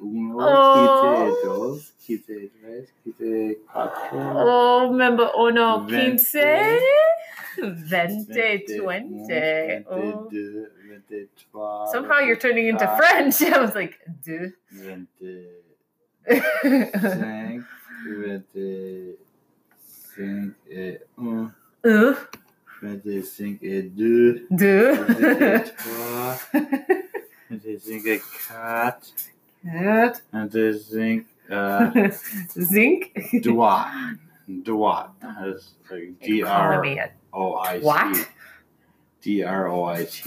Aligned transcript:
uno, 0.00 0.36
oh. 0.40 1.32
15, 1.42 1.48
dos, 1.48 1.92
15, 2.06 2.50
tres, 2.60 2.92
15, 3.04 3.56
cuatro. 3.72 4.18
Oh, 4.36 4.88
remember 4.90 5.30
uno, 5.36 5.86
20, 5.86 6.16
15, 7.56 8.26
20, 8.26 9.84
Somehow 11.90 12.18
you're 12.20 12.36
turning 12.36 12.68
into 12.68 12.86
French. 12.96 13.42
I 13.42 13.58
was 13.60 13.74
like, 13.74 13.98
duh. 14.24 14.50
25, 16.26 17.64
25 20.16 20.54
et 20.70 21.06
1. 21.16 21.52
1. 21.84 22.16
25 22.80 23.58
et 23.62 23.82
2. 23.82 24.46
2. 24.50 24.94
25 24.94 25.42
et 25.42 25.64
3. 25.76 26.38
25 27.50 28.06
et 28.06 28.22
4. 28.48 29.14
Het. 29.66 30.24
Het 30.30 30.54
is 30.54 30.88
zinc. 30.88 31.26
Uh, 31.46 32.10
zinc. 32.48 33.10
Duat. 33.42 33.86
Duat. 34.46 35.10
Dat 35.20 35.54
is 35.54 35.76
D-R-O-I-T. 36.18 37.82
What? 37.82 38.30
D-R-O-I-T. 39.20 40.22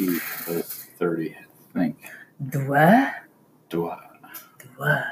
Dat 0.46 0.90
30, 0.98 1.28
I 1.28 1.36
think. 1.74 1.96
Duat. 2.38 3.14
Duat. 3.68 4.10
Dwa. 4.58 5.04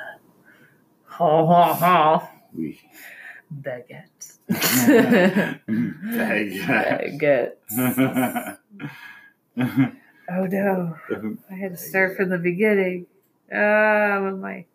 Ha 1.03 1.45
ha 1.45 1.73
ha. 1.73 2.29
We 2.51 2.79
baguettes. 3.47 4.39
Baguettes. 6.17 7.73
Oh 10.29 10.45
no. 10.45 10.93
I 11.49 11.53
had 11.55 11.71
to 11.71 11.77
start 11.77 12.17
from 12.17 12.27
the 12.29 12.37
beginning. 12.37 13.05
Ah, 13.53 14.19
with 14.23 14.39
my 14.39 14.65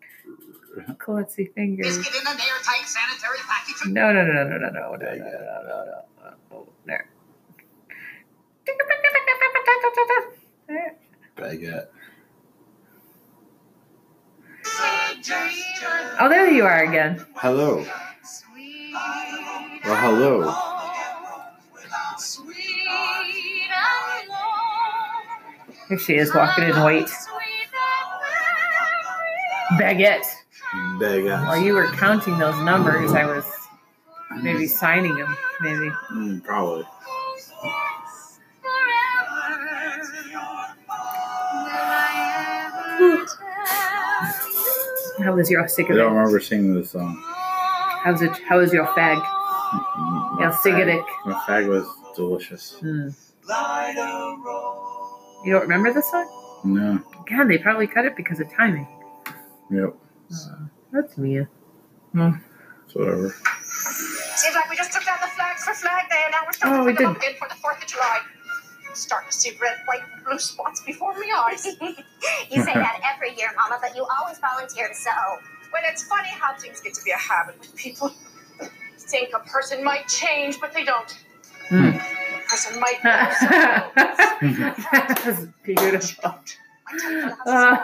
klutzy 0.98 1.52
fingers. 1.54 1.98
Biscuit 1.98 2.20
in 2.20 2.26
an 2.26 2.40
airtight 2.40 2.86
sanitary 2.86 3.38
package. 3.46 3.92
No, 3.92 4.12
no, 4.12 4.24
no, 4.24 4.32
no, 4.32 4.44
no, 4.44 4.58
no, 4.58 4.68
no, 4.68 4.70
no, 4.70 4.96
no, 4.96 4.96
no, 4.96 5.66
no, 5.66 5.84
no. 6.24 6.34
Oh, 6.52 6.68
there. 6.86 7.06
There. 10.68 10.94
Baguette. 11.36 11.88
Oh, 16.20 16.28
there 16.28 16.50
you 16.50 16.64
are 16.64 16.84
again. 16.84 17.24
Hello. 17.34 17.84
Well, 19.84 19.96
hello. 19.96 20.54
Here 25.88 25.98
she 25.98 26.14
is 26.14 26.34
walking 26.34 26.64
in 26.64 26.76
white. 26.80 27.10
Baguette. 29.78 30.24
Baguette. 30.98 31.46
While 31.46 31.60
you 31.62 31.74
were 31.74 31.86
counting 31.92 32.38
those 32.38 32.58
numbers, 32.64 33.12
I 33.12 33.26
was 33.26 33.44
maybe 34.42 34.66
signing 34.66 35.14
them. 35.16 35.36
Maybe. 35.60 35.90
Mm, 36.12 36.42
probably. 36.44 36.84
How 45.22 45.34
was 45.34 45.50
your 45.50 45.68
cigarette? 45.68 46.00
I 46.00 46.04
don't 46.04 46.14
remember 46.16 46.40
singing 46.40 46.74
this 46.74 46.90
song. 46.90 47.22
How's 48.02 48.22
it? 48.22 48.32
How 48.48 48.58
was 48.58 48.72
your 48.72 48.86
fag? 48.88 49.22
Mm, 49.22 50.40
my 50.40 50.50
cigarette. 50.62 51.00
fag- 51.00 51.26
My 51.26 51.32
fag 51.46 51.68
was 51.68 51.86
delicious. 52.16 52.72
Hmm. 52.80 53.08
You 55.44 55.52
don't 55.52 55.62
remember 55.62 55.92
this 55.92 56.10
song? 56.10 56.28
No. 56.64 57.00
God, 57.28 57.48
they 57.48 57.58
probably 57.58 57.86
cut 57.86 58.04
it 58.04 58.16
because 58.16 58.40
of 58.40 58.50
timing. 58.52 58.88
Yep. 59.72 59.94
Uh, 60.32 60.66
that's 60.92 61.16
me. 61.18 61.38
It's 61.38 62.94
whatever. 62.94 63.30
Seems 64.36 64.54
like 64.54 64.68
we 64.70 64.76
just 64.76 64.92
took 64.92 65.04
down 65.04 65.18
the 65.20 65.28
flags 65.28 65.64
for 65.64 65.72
Flag 65.74 66.08
Day, 66.10 66.20
and 66.24 66.32
now 66.32 66.38
we're 66.46 66.52
starting 66.52 66.80
Oh, 66.80 66.84
to 66.84 66.86
we 66.86 66.92
put 66.92 67.02
them 67.02 67.10
up 67.12 67.16
again 67.18 67.34
for 67.38 67.48
the 67.48 67.54
Fourth 67.54 67.80
of 67.82 67.86
July. 67.88 68.18
Starting 68.94 69.30
to 69.30 69.36
see 69.36 69.52
red, 69.62 69.78
white, 69.86 70.00
and 70.14 70.24
blue 70.24 70.38
spots 70.38 70.82
before 70.84 71.14
my 71.14 71.48
eyes. 71.50 71.66
You 72.50 72.62
say 72.62 72.74
that 72.74 73.00
every 73.14 73.34
year, 73.36 73.48
Mama, 73.56 73.78
but 73.80 73.96
you 73.96 74.06
always 74.20 74.38
volunteer 74.38 74.86
to 74.88 74.94
sew. 74.94 75.10
Well, 75.72 75.82
it's 75.86 76.04
funny 76.04 76.28
how 76.28 76.54
things 76.54 76.80
get 76.80 76.92
to 76.94 77.02
be 77.02 77.10
a 77.10 77.16
habit 77.16 77.58
with 77.58 77.74
people. 77.74 78.12
You 78.60 78.68
think 78.98 79.30
a 79.34 79.40
person 79.40 79.82
might 79.82 80.06
change, 80.06 80.60
but 80.60 80.72
they 80.72 80.84
don't. 80.84 81.10
Hmm. 81.68 81.88
A 81.96 82.42
person 82.48 82.78
might 82.78 83.02
know 83.02 83.30
that's 85.24 85.46
beautiful. 85.64 86.34
Oh, 86.94 87.82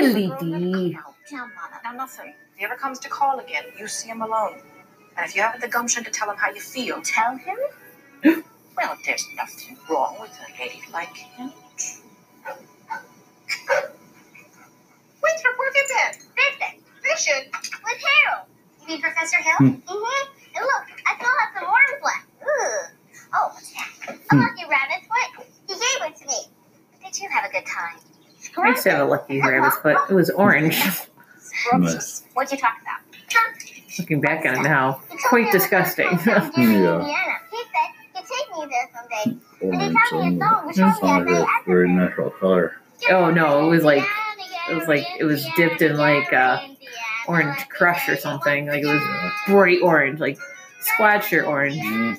never 0.00 0.14
D. 0.14 0.94
come 1.28 1.52
Mama. 1.54 1.80
Now, 1.84 1.92
nothing. 1.92 2.34
If 2.52 2.58
he 2.58 2.64
ever 2.64 2.76
comes 2.76 2.98
to 3.00 3.08
call 3.08 3.38
again, 3.38 3.64
you 3.78 3.86
see 3.88 4.08
him 4.08 4.22
alone. 4.22 4.58
And 5.16 5.26
if 5.26 5.34
you 5.34 5.42
haven't 5.42 5.60
the 5.60 5.68
gumption 5.68 6.04
to 6.04 6.10
tell 6.10 6.30
him 6.30 6.36
how 6.36 6.50
you 6.50 6.60
feel, 6.60 7.00
Tell 7.02 7.36
him? 7.36 7.56
well, 8.76 8.96
there's 9.04 9.26
nothing 9.36 9.76
wrong 9.88 10.16
with 10.20 10.30
a 10.30 10.62
lady 10.62 10.82
like 10.92 11.16
him. 11.16 11.52
Winthrop, 15.22 15.58
where 15.58 15.72
have 15.72 15.76
you 15.76 15.86
been? 15.88 16.12
Fishing. 16.36 16.80
Fishing. 17.02 17.50
With 17.84 18.02
Harold. 18.02 18.46
You 18.82 18.86
mean 18.88 19.00
Professor 19.00 19.36
Hill? 19.38 19.56
Hmm. 19.58 19.66
Mm-hmm. 19.66 20.56
And 20.56 20.64
look, 20.64 20.84
I 21.06 21.14
still 21.16 21.34
have 21.40 21.50
some 21.54 21.64
worms 21.64 22.02
left. 22.04 22.26
Ugh. 22.42 22.90
Oh, 23.34 23.50
what's 23.52 23.72
that? 23.72 24.15
A 24.30 24.34
Hmm. 24.34 24.40
lucky 24.40 24.64
rabbit's 24.68 25.06
foot. 25.06 25.46
He 25.68 25.74
gave 25.74 26.10
it 26.10 26.16
to 26.16 26.26
me. 26.26 26.34
Did 27.04 27.18
you 27.20 27.28
have 27.30 27.44
a 27.48 27.52
good 27.52 27.66
time? 27.66 27.96
I 28.58 28.68
used 28.70 28.82
to 28.84 28.90
have 28.90 29.00
a 29.06 29.10
lucky 29.10 29.40
rabbit's 29.40 29.76
foot. 29.78 29.98
It 30.10 30.14
was 30.14 30.30
orange. 30.30 30.82
Nice. 31.72 32.22
What'd 32.34 32.52
you 32.52 32.58
talk 32.58 32.74
about? 32.82 33.00
Looking 33.98 34.20
back 34.20 34.44
on 34.44 34.56
it 34.56 34.62
now, 34.68 35.00
He 35.10 35.16
quite 35.28 35.50
disgusting. 35.50 36.08
the 36.10 36.18
first 36.18 36.26
time 36.26 36.50
down 36.52 36.64
in 36.64 36.82
Yeah. 36.82 36.98
Indiana. 36.98 37.32
He 37.50 37.56
said 37.56 37.90
he'd 38.14 38.24
take 38.26 38.52
me 38.52 38.66
there 38.70 38.88
someday. 38.94 39.40
Orange 39.62 39.96
tell 40.10 40.18
me 40.20 40.24
a 40.24 40.28
and 40.28 40.38
song 40.40 40.66
which 40.66 40.78
it's 40.78 41.02
not 41.02 41.02
I 41.02 41.20
a 41.20 41.24
know 41.24 41.46
very 41.66 41.88
natural 41.88 42.30
color. 42.30 42.76
Oh, 43.10 43.30
no, 43.30 43.66
it 43.66 43.70
was 43.70 43.84
like- 43.84 44.04
it 44.70 44.74
was 44.74 44.86
like- 44.86 45.06
it 45.18 45.24
was 45.24 45.48
dipped 45.56 45.80
in, 45.80 45.96
like, 45.96 46.30
uh, 46.32 46.60
orange 47.26 47.68
crush 47.70 48.06
or 48.08 48.16
something. 48.16 48.66
Like 48.66 48.82
it 48.82 48.86
was 48.86 49.02
bright 49.46 49.80
orange, 49.82 50.20
like 50.20 50.38
splatter 50.80 51.44
orange. 51.44 51.76
Mm. 51.82 52.18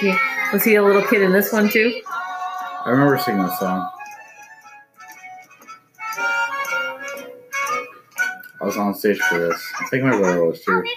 Jerry, 0.00 0.08
Yeah. 0.08 0.18
Indiana. 0.18 0.50
Was 0.52 0.64
he 0.64 0.74
a 0.76 0.82
little 0.82 1.02
kid 1.02 1.22
in 1.22 1.32
this 1.32 1.52
one 1.52 1.68
too? 1.68 2.00
I 2.84 2.90
remember 2.90 3.18
singing 3.18 3.42
this 3.44 3.58
song. 3.58 3.90
I 8.60 8.64
was 8.64 8.76
on 8.76 8.94
stage 8.94 9.18
for 9.20 9.38
this. 9.38 9.72
I 9.80 9.86
think 9.86 10.04
my 10.04 10.16
brother 10.16 10.44
was 10.44 10.60
too. 10.62 10.72
I'll 10.72 10.78
too. 10.78 10.82
be 10.82 10.94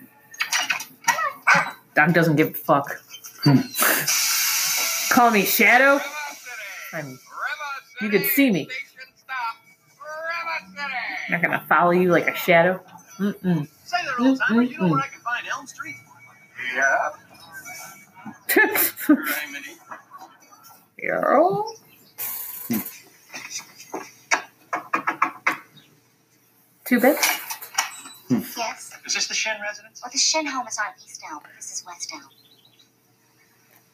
Come 0.45 1.65
on. 1.65 1.75
Dog 1.95 2.13
doesn't 2.13 2.35
give 2.35 2.49
a 2.49 2.53
fuck. 2.53 2.87
Hmm. 3.43 3.61
Call 5.13 5.31
me 5.31 5.45
Shadow. 5.45 5.99
I'm. 6.93 7.19
You 8.01 8.09
could 8.09 8.25
see 8.25 8.51
me. 8.51 8.67
I'm 11.25 11.31
not 11.31 11.41
gonna 11.41 11.65
follow 11.69 11.91
you 11.91 12.11
like 12.11 12.27
a 12.27 12.35
shadow. 12.35 12.83
Mm-mm. 13.19 13.67
Say 13.85 13.97
there, 14.03 14.19
old 14.19 14.39
timer, 14.39 14.63
you 14.63 14.77
know 14.79 14.87
where 14.89 15.01
I 15.01 15.07
can 15.07 15.21
find 15.21 15.47
Elm 15.47 15.67
Street? 15.67 15.95
Yeah. 16.75 17.09
Hey, 19.07 19.51
Minnie. 19.51 19.77
Two 26.91 26.99
bits? 26.99 27.25
Yes. 28.29 28.91
Is 29.05 29.13
this 29.13 29.29
the 29.29 29.33
Shinn 29.33 29.55
residence? 29.61 30.01
Well, 30.03 30.11
the 30.11 30.17
Shinn 30.17 30.45
home 30.45 30.67
is 30.67 30.77
on 30.77 30.87
East 31.01 31.23
Elm. 31.31 31.39
But 31.41 31.51
this 31.55 31.71
is 31.71 31.85
West 31.87 32.11
Elm. 32.13 32.29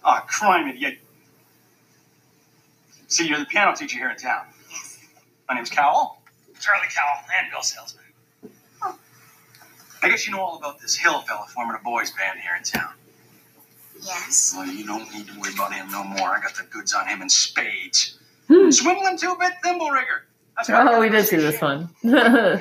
Oh, 0.03 0.19
crime 0.25 0.67
idiot. 0.67 0.97
See, 3.07 3.27
you're 3.27 3.37
the 3.37 3.45
piano 3.45 3.75
teacher 3.75 3.99
here 3.99 4.09
in 4.09 4.17
town. 4.17 4.45
Yes. 4.71 5.05
My 5.47 5.53
name's 5.53 5.69
Cowell. 5.69 6.17
Charlie 6.59 6.87
Cowell, 6.89 7.23
and 7.39 7.51
Bill 7.51 7.61
salesman. 7.61 8.03
Oh. 8.81 8.97
I 10.01 10.09
guess 10.09 10.25
you 10.25 10.33
know 10.33 10.41
all 10.41 10.57
about 10.57 10.79
this 10.79 10.95
Hill 10.95 11.21
fella 11.21 11.45
forming 11.53 11.77
a 11.79 11.83
boys 11.83 12.09
band 12.09 12.39
here 12.39 12.55
in 12.57 12.63
town. 12.63 12.93
Yes. 14.01 14.55
Well, 14.57 14.65
you 14.65 14.87
don't 14.87 15.13
need 15.13 15.27
to 15.27 15.39
worry 15.39 15.53
about 15.53 15.71
him 15.71 15.91
no 15.91 16.03
more. 16.03 16.29
I 16.35 16.41
got 16.41 16.55
the 16.55 16.63
goods 16.63 16.95
on 16.95 17.05
him 17.07 17.21
in 17.21 17.29
spades. 17.29 18.17
Hmm. 18.47 18.71
Swindling 18.71 19.19
two-bit 19.19 19.53
thimble 19.61 19.91
rigger. 19.91 20.25
That's 20.55 20.69
what 20.69 20.87
Oh, 20.87 20.99
we 20.99 21.09
did 21.09 21.27
see 21.27 21.35
this 21.35 21.61
one. 21.61 21.91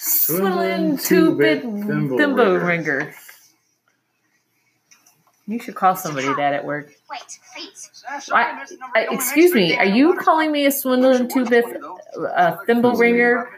Swindling 0.00 0.96
two 0.96 1.34
bit 1.36 1.62
thimble 1.62 2.16
thimble 2.18 2.56
ringer. 2.58 2.98
ringer. 2.98 3.14
You 5.46 5.58
should 5.58 5.74
call 5.74 5.96
somebody 5.96 6.26
that 6.28 6.52
at 6.52 6.64
work. 6.64 6.92
Wait, 7.10 7.38
please. 7.54 7.90
I- 8.32 8.64
I, 8.94 9.06
excuse 9.10 9.54
me, 9.54 9.76
are 9.76 9.84
you 9.86 10.14
calling 10.18 10.52
me 10.52 10.66
a 10.66 10.70
swindling 10.70 11.28
two 11.28 11.44
bit 11.46 11.64
uh, 12.36 12.56
thimble 12.66 12.92
ringer? 12.94 13.48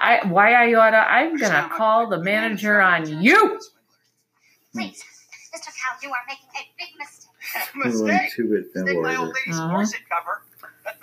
I 0.00 0.26
why 0.26 0.52
I 0.54 0.74
oughta 0.74 0.96
I'm 0.96 1.36
gonna 1.36 1.68
call 1.72 2.08
the 2.08 2.18
manager 2.18 2.80
on 2.80 3.22
you. 3.22 3.60
Please. 4.72 5.04
Mr. 5.54 5.66
Cow, 5.66 5.96
you 6.02 6.08
are 6.10 6.16
making 6.26 6.46
a 6.56 6.64
big 6.78 6.88
mistake. 6.98 7.28
Mistake. 7.74 8.32
Two 8.34 8.48
bit 8.48 8.72
thimble 8.72 9.02
my 9.02 9.16
old 9.16 9.28
rigger. 9.28 9.34
lady's 9.46 9.58
Uh-huh. 9.60 9.76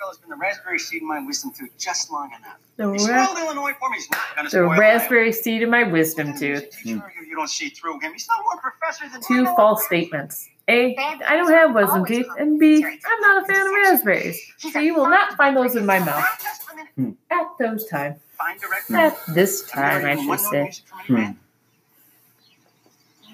fella's 0.00 0.18
been 0.18 0.30
the 0.30 0.36
raspberry 0.36 0.78
seed 0.78 1.02
in 1.02 1.08
my 1.08 1.20
wisdom 1.20 1.52
tooth 1.56 1.70
just 1.78 2.10
long 2.10 2.30
enough. 2.38 2.58
The, 2.76 2.92
He 2.92 3.12
ra- 3.12 3.26
spoiled 3.26 3.38
Illinois 3.38 3.72
for 3.78 3.90
me. 3.90 3.96
He's 3.96 4.10
not 4.10 4.20
gonna 4.36 4.48
the 4.48 4.50
spoil 4.50 4.76
raspberry 4.78 5.32
seed 5.32 5.62
in 5.62 5.70
my 5.70 5.80
Iowa. 5.80 5.90
wisdom 5.92 6.36
tooth. 6.36 6.74
Sure, 6.78 7.12
you, 7.18 7.26
you 7.28 7.36
don't 7.36 7.50
see 7.50 7.68
through 7.68 8.00
him. 8.00 8.12
He's 8.12 8.28
no 8.28 8.42
more 8.42 8.60
professor 8.60 9.08
than 9.08 9.20
Two 9.22 9.44
false 9.56 9.84
statements. 9.86 10.48
A, 10.68 10.96
I 10.96 11.36
don't 11.36 11.50
have 11.52 11.74
wisdom 11.74 12.04
teeth, 12.04 12.26
and 12.38 12.58
B, 12.60 12.84
I'm 12.84 13.20
not 13.20 13.42
a 13.42 13.46
fan 13.52 13.66
of 13.66 13.72
raspberries. 13.72 14.40
So 14.58 14.78
you 14.78 14.94
will 14.94 15.08
not 15.08 15.36
find 15.36 15.56
those 15.56 15.74
in 15.74 15.84
my 15.84 15.98
mouth. 15.98 16.24
Just. 16.40 16.62
Hmm. 16.96 17.10
At 17.30 17.46
those 17.58 17.86
time. 17.86 18.16
Fine. 18.38 18.58
At 18.94 19.18
this 19.34 19.64
time, 19.68 20.04
I 20.06 20.16
should 20.16 20.40
say. 20.40 20.62
music 20.62 20.84
from 20.86 21.16
any 21.16 21.24
band? 21.24 21.36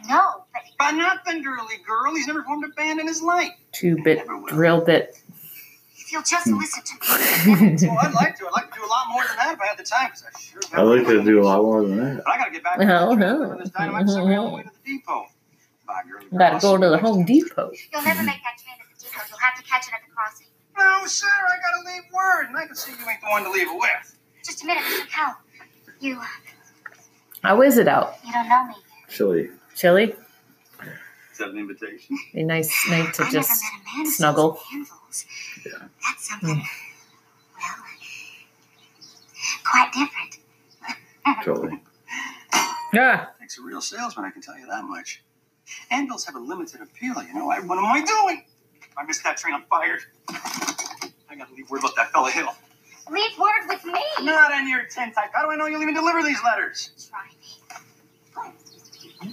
No, 0.08 0.44
but 0.52 0.62
But 0.78 0.92
nothing, 0.92 1.42
girly 1.42 1.76
girl. 1.86 2.14
He's 2.14 2.26
never 2.26 2.42
formed 2.42 2.64
a 2.64 2.68
band 2.68 3.00
in 3.00 3.06
his 3.06 3.22
life. 3.22 3.50
Two 3.72 4.02
bit 4.02 4.26
drill 4.48 4.80
bit. 4.80 5.20
If 6.06 6.12
you'll 6.12 6.22
just 6.22 6.46
hmm. 6.46 6.56
listen 6.56 6.82
to 6.84 6.94
me. 6.94 7.88
Well, 7.88 7.98
I'd 7.98 8.14
like 8.14 8.38
to. 8.38 8.46
I'd 8.46 8.52
like 8.52 8.70
to 8.70 8.78
do 8.78 8.86
a 8.86 8.86
lot 8.86 9.06
more 9.10 9.24
than 9.26 9.36
that 9.38 9.54
if 9.54 9.60
I 9.60 9.66
had 9.66 9.78
the 9.78 9.82
time, 9.82 10.06
because 10.06 10.22
I 10.22 10.38
sure 10.38 10.60
got 10.70 10.78
I'd 10.78 10.82
like 10.82 11.06
to 11.06 11.24
do 11.24 11.42
a 11.42 11.44
lot 11.44 11.62
more 11.62 11.82
than 11.82 11.96
that. 11.96 12.24
But 12.24 12.30
I 12.32 12.38
gotta 12.38 12.50
get 12.52 12.62
back 12.62 12.78
Oh, 12.78 13.14
to 13.14 13.16
no. 13.16 13.58
this 13.58 13.70
dynamite 13.70 14.08
sucker 14.08 14.34
on 14.34 14.50
the 14.50 14.56
way 14.56 14.62
to 14.62 14.70
the 14.70 14.92
depot. 14.92 15.26
Bye, 15.86 16.02
girly. 16.08 16.26
Gotta 16.36 16.58
go 16.60 16.76
to 16.78 16.88
the 16.88 16.98
Home 16.98 17.24
Depot. 17.24 17.72
You'll 17.92 18.02
never 18.02 18.22
make 18.22 18.38
that 18.42 18.54
train 18.62 18.78
at 18.78 18.86
the 18.86 19.02
depot. 19.02 19.22
You'll 19.28 19.38
have 19.38 19.56
to 19.58 19.64
catch 19.64 19.88
it 19.88 19.94
at 19.94 20.00
the 20.06 20.14
crossing. 20.14 20.46
No, 20.78 21.06
sir, 21.06 21.26
I 21.26 21.56
gotta 21.58 21.82
leave 21.90 22.04
word, 22.12 22.48
and 22.48 22.56
I 22.56 22.66
can 22.66 22.76
see 22.76 22.92
you 22.92 23.08
ain't 23.08 23.20
the 23.20 23.28
one 23.28 23.42
to 23.42 23.50
leave 23.50 23.68
it 23.68 23.78
with. 23.78 24.18
Just 24.44 24.62
a 24.62 24.66
minute, 24.66 24.84
Mr. 24.84 25.08
Cow. 25.08 25.34
You, 25.98 26.20
uh, 26.20 26.24
How 27.42 27.62
is 27.62 27.78
it 27.78 27.88
out? 27.88 28.14
you 28.24 28.32
don't 28.32 28.48
know 28.48 28.66
me. 28.68 28.74
Chili. 29.08 29.50
Chilly? 29.74 30.14
Is 31.32 31.38
that 31.38 31.50
an 31.50 31.58
invitation? 31.58 32.16
Be 32.32 32.44
nice 32.44 32.72
night 32.88 33.12
to 33.14 33.24
I 33.24 33.30
just 33.30 33.62
never 33.62 33.74
met 33.74 33.92
a 33.92 33.96
man 33.96 34.04
who 34.06 34.10
snuggle. 34.12 34.60
Sells. 35.16 35.64
Yeah. 35.64 35.88
That's 36.02 36.28
something, 36.28 36.56
hmm. 36.56 36.60
well, 37.58 37.76
quite 39.64 39.92
different. 39.92 40.38
Totally. 41.44 41.82
Yeah. 42.92 43.26
Makes 43.40 43.58
a 43.58 43.62
real 43.62 43.80
salesman, 43.80 44.24
I 44.24 44.30
can 44.30 44.42
tell 44.42 44.58
you 44.58 44.66
that 44.66 44.84
much. 44.84 45.22
Anvils 45.90 46.24
have 46.26 46.36
a 46.36 46.38
limited 46.38 46.80
appeal, 46.80 47.22
you 47.22 47.34
know. 47.34 47.50
I, 47.50 47.60
what 47.60 47.78
am 47.78 47.84
I 47.86 48.04
doing? 48.04 48.44
If 48.80 48.96
I 48.96 49.04
miss 49.04 49.22
that 49.22 49.36
train, 49.36 49.54
I'm 49.54 49.64
fired. 49.64 50.00
I 50.28 51.34
gotta 51.36 51.52
leave 51.54 51.68
word 51.68 51.80
about 51.80 51.96
that 51.96 52.12
fella 52.12 52.30
Hill. 52.30 52.54
Leave 53.10 53.38
word 53.38 53.68
with 53.68 53.84
me. 53.84 54.00
Not 54.22 54.52
on 54.52 54.68
your 54.68 54.84
tin 54.84 55.12
type. 55.12 55.30
How 55.32 55.44
do 55.44 55.50
I 55.50 55.56
know 55.56 55.66
you'll 55.66 55.82
even 55.82 55.94
deliver 55.94 56.22
these 56.22 56.42
letters? 56.44 57.10
Try 57.10 57.26
me. 57.28 57.36
Mm-hmm. 59.16 59.28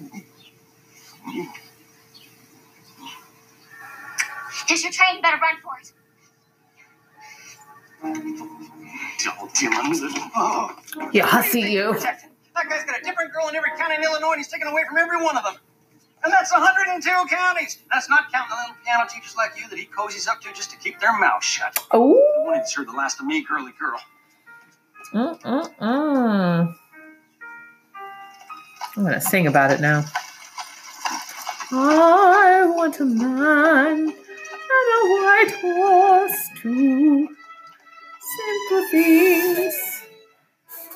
Mm-hmm. 0.00 0.18
Mm-hmm. 1.30 1.63
Here's 4.66 4.82
your 4.82 4.92
train. 4.92 5.16
You 5.16 5.22
better 5.22 5.38
run 5.40 5.56
for 5.62 5.76
it. 5.80 5.92
Double 9.24 9.48
Dylan. 9.48 10.30
Oh. 10.36 10.76
Yeah, 11.12 11.28
I 11.30 11.46
see 11.46 11.72
you. 11.72 11.92
That 12.00 12.68
guy's 12.68 12.84
got 12.84 13.00
a 13.00 13.02
different 13.02 13.32
girl 13.32 13.48
in 13.48 13.56
every 13.56 13.70
county 13.76 13.96
in 13.96 14.04
Illinois, 14.04 14.32
and 14.32 14.38
he's 14.38 14.48
taken 14.48 14.68
away 14.68 14.84
from 14.88 14.98
every 14.98 15.22
one 15.22 15.36
of 15.36 15.44
them. 15.44 15.54
And 16.22 16.32
that's 16.32 16.52
102 16.52 17.10
counties. 17.28 17.78
That's 17.92 18.08
not 18.08 18.32
counting 18.32 18.50
the 18.50 18.56
little 18.56 18.76
piano 18.84 19.06
teachers 19.08 19.34
like 19.36 19.52
you 19.60 19.68
that 19.68 19.78
he 19.78 19.86
cozies 19.86 20.26
up 20.28 20.40
to 20.42 20.52
just 20.54 20.70
to 20.70 20.76
keep 20.76 20.98
their 21.00 21.18
mouths 21.18 21.44
shut. 21.44 21.74
The 21.74 21.82
Oh. 21.92 22.42
one 22.44 22.56
who'd 22.58 22.66
serve 22.68 22.86
the 22.86 22.92
last 22.92 23.20
of 23.20 23.26
me, 23.26 23.42
girly 23.44 23.72
girl. 23.78 24.00
Mm-mm-mm. 25.12 26.74
I'm 28.96 29.02
gonna 29.04 29.20
sing 29.20 29.46
about 29.46 29.70
it 29.72 29.80
now. 29.80 30.04
I 31.72 32.64
want 32.68 33.00
a 33.00 33.04
man 33.04 34.14
and 34.70 34.88
a 34.96 35.00
white 35.12 35.54
horse 35.60 36.48
too. 36.56 37.28
Simple 38.36 38.88
things 38.90 40.02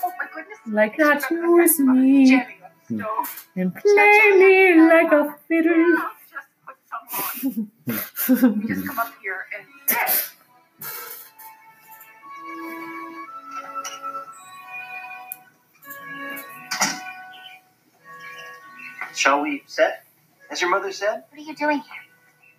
Oh 0.05 0.13
my 0.19 0.27
goodness. 0.35 0.59
like 0.67 0.99
not 0.99 1.23
yours 1.31 1.79
me 1.81 2.27
Jenny, 2.31 2.59
let's 2.63 2.89
hmm. 2.89 2.99
go. 2.99 3.25
and 3.57 3.75
play 3.75 4.31
me 4.39 4.81
like 4.89 5.13
a 5.13 5.37
fiddle. 5.47 5.97
Just 6.31 6.49
put 6.67 6.77
some 6.89 7.71
on. 8.39 8.61
You 8.63 8.69
just 8.75 8.87
come 8.87 8.99
up 8.99 9.13
here 9.23 9.47
and 9.57 9.67
sit. 9.89 10.33
Shall 19.15 19.43
we 19.43 19.63
set? 19.67 20.05
As 20.51 20.61
your 20.61 20.71
mother 20.71 20.93
said, 20.93 21.25
What 21.31 21.39
are 21.41 21.43
you 21.43 21.55
doing 21.55 21.79
here? 21.81 22.08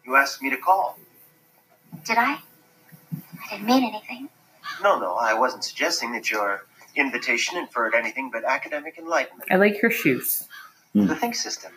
You 0.10 0.16
asked 0.16 0.42
me 0.42 0.50
to 0.50 0.58
call. 0.58 0.98
Did 2.04 2.18
I? 2.18 2.40
I 3.14 3.52
didn't 3.52 3.68
mean 3.68 3.84
anything. 3.84 4.28
No, 4.82 5.00
no, 5.00 5.14
I 5.16 5.34
wasn't 5.36 5.64
suggesting 5.64 6.12
that 6.14 6.32
your 6.32 6.66
invitation 6.96 7.58
inferred 7.58 7.94
anything 7.94 8.32
but 8.32 8.44
academic 8.44 8.98
enlightenment. 8.98 9.52
I 9.52 9.56
like 9.58 9.82
your 9.82 9.92
shoes. 9.92 10.48
Hmm. 10.94 11.06
The 11.06 11.16
think 11.16 11.36
system. 11.36 11.72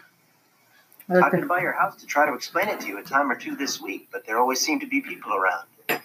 I 1.09 1.15
like 1.15 1.25
I've 1.25 1.33
the, 1.33 1.39
been 1.39 1.49
by 1.49 1.61
your 1.61 1.73
house 1.73 1.97
to 1.97 2.07
try 2.07 2.25
to 2.25 2.33
explain 2.33 2.69
it 2.69 2.81
to 2.81 2.87
you 2.87 2.99
a 2.99 3.03
time 3.03 3.31
or 3.31 3.35
two 3.35 3.55
this 3.55 3.81
week, 3.83 4.09
but 4.11 4.25
there 4.27 4.39
always 4.39 4.61
seem 4.61 4.81
to 4.81 4.87
be 4.87 5.03
people 5.03 5.33
around. 5.35 6.01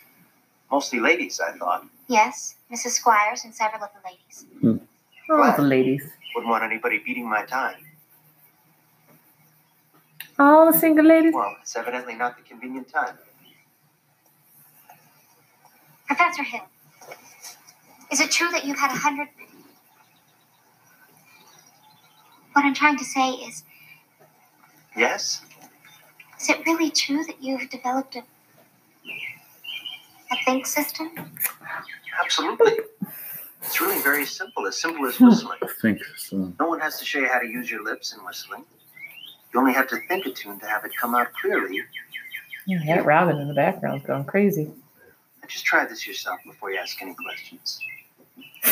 Mostly 0.70 1.00
ladies, 1.00 1.40
I 1.40 1.58
thought. 1.58 1.86
Yes, 2.08 2.56
Mrs. 2.70 2.92
Squires 3.00 3.46
and 3.46 3.56
several 3.56 3.84
of 3.84 3.90
the 3.96 4.10
ladies. 4.10 4.46
Hmm. 4.60 5.32
all 5.34 5.56
the 5.56 5.62
ladies. 5.62 6.04
Wouldn't 6.36 6.50
want 6.50 6.64
anybody 6.64 6.98
beating 6.98 7.30
my 7.30 7.46
time. 7.46 7.76
All 10.40 10.72
the 10.72 10.78
single 10.78 11.06
ladies. 11.06 11.34
Well, 11.34 11.56
it's 11.62 11.76
evidently 11.76 12.16
not 12.16 12.38
the 12.38 12.44
convenient 12.44 12.88
time. 12.90 13.18
Professor 16.06 16.44
Hill, 16.44 16.62
is 18.12 18.22
it 18.22 18.32
true 18.32 18.50
that 18.52 18.64
you've 18.66 18.78
had 18.80 18.92
a 18.92 18.96
hundred? 18.96 19.28
What 22.54 22.66
I'm 22.66 22.74
trying 22.74 22.98
to 22.98 23.06
say 23.06 23.32
is, 23.32 23.64
Yes? 24.96 25.42
is 26.40 26.50
it 26.50 26.66
really 26.66 26.90
true 26.90 27.24
that 27.26 27.42
you've 27.42 27.70
developed 27.70 28.16
a 28.16 28.24
a 30.32 30.36
think 30.46 30.66
system? 30.66 31.10
Absolutely. 32.24 32.74
It's 33.62 33.80
really 33.82 34.02
very 34.02 34.26
simple, 34.26 34.66
as 34.68 34.78
simple 34.78 35.06
as 35.08 35.18
hmm. 35.18 35.26
whistling. 35.28 35.60
I 35.62 35.68
think 35.82 36.00
so. 36.18 36.54
No 36.60 36.68
one 36.68 36.80
has 36.80 37.00
to 37.00 37.06
show 37.06 37.20
you 37.20 37.28
how 37.28 37.40
to 37.40 37.48
use 37.48 37.70
your 37.70 37.84
lips 37.84 38.14
in 38.14 38.24
whistling. 38.26 38.66
You 39.54 39.60
only 39.60 39.74
have 39.74 39.88
to 39.90 39.98
think 40.08 40.26
a 40.26 40.32
tune 40.32 40.60
to 40.60 40.66
have 40.68 40.84
it 40.86 40.92
come 41.00 41.16
out 41.16 41.32
clearly. 41.34 41.82
Yeah, 42.66 42.80
that 42.86 43.06
Robin 43.06 43.38
in 43.38 43.48
the 43.48 43.54
background's 43.54 44.06
going 44.06 44.26
crazy. 44.26 44.72
Just 45.48 45.66
try 45.66 45.86
this 45.86 46.06
yourself 46.06 46.40
before 46.46 46.72
you 46.72 46.78
ask 46.78 47.02
any 47.02 47.14
questions. 47.16 47.80
Do 48.66 48.72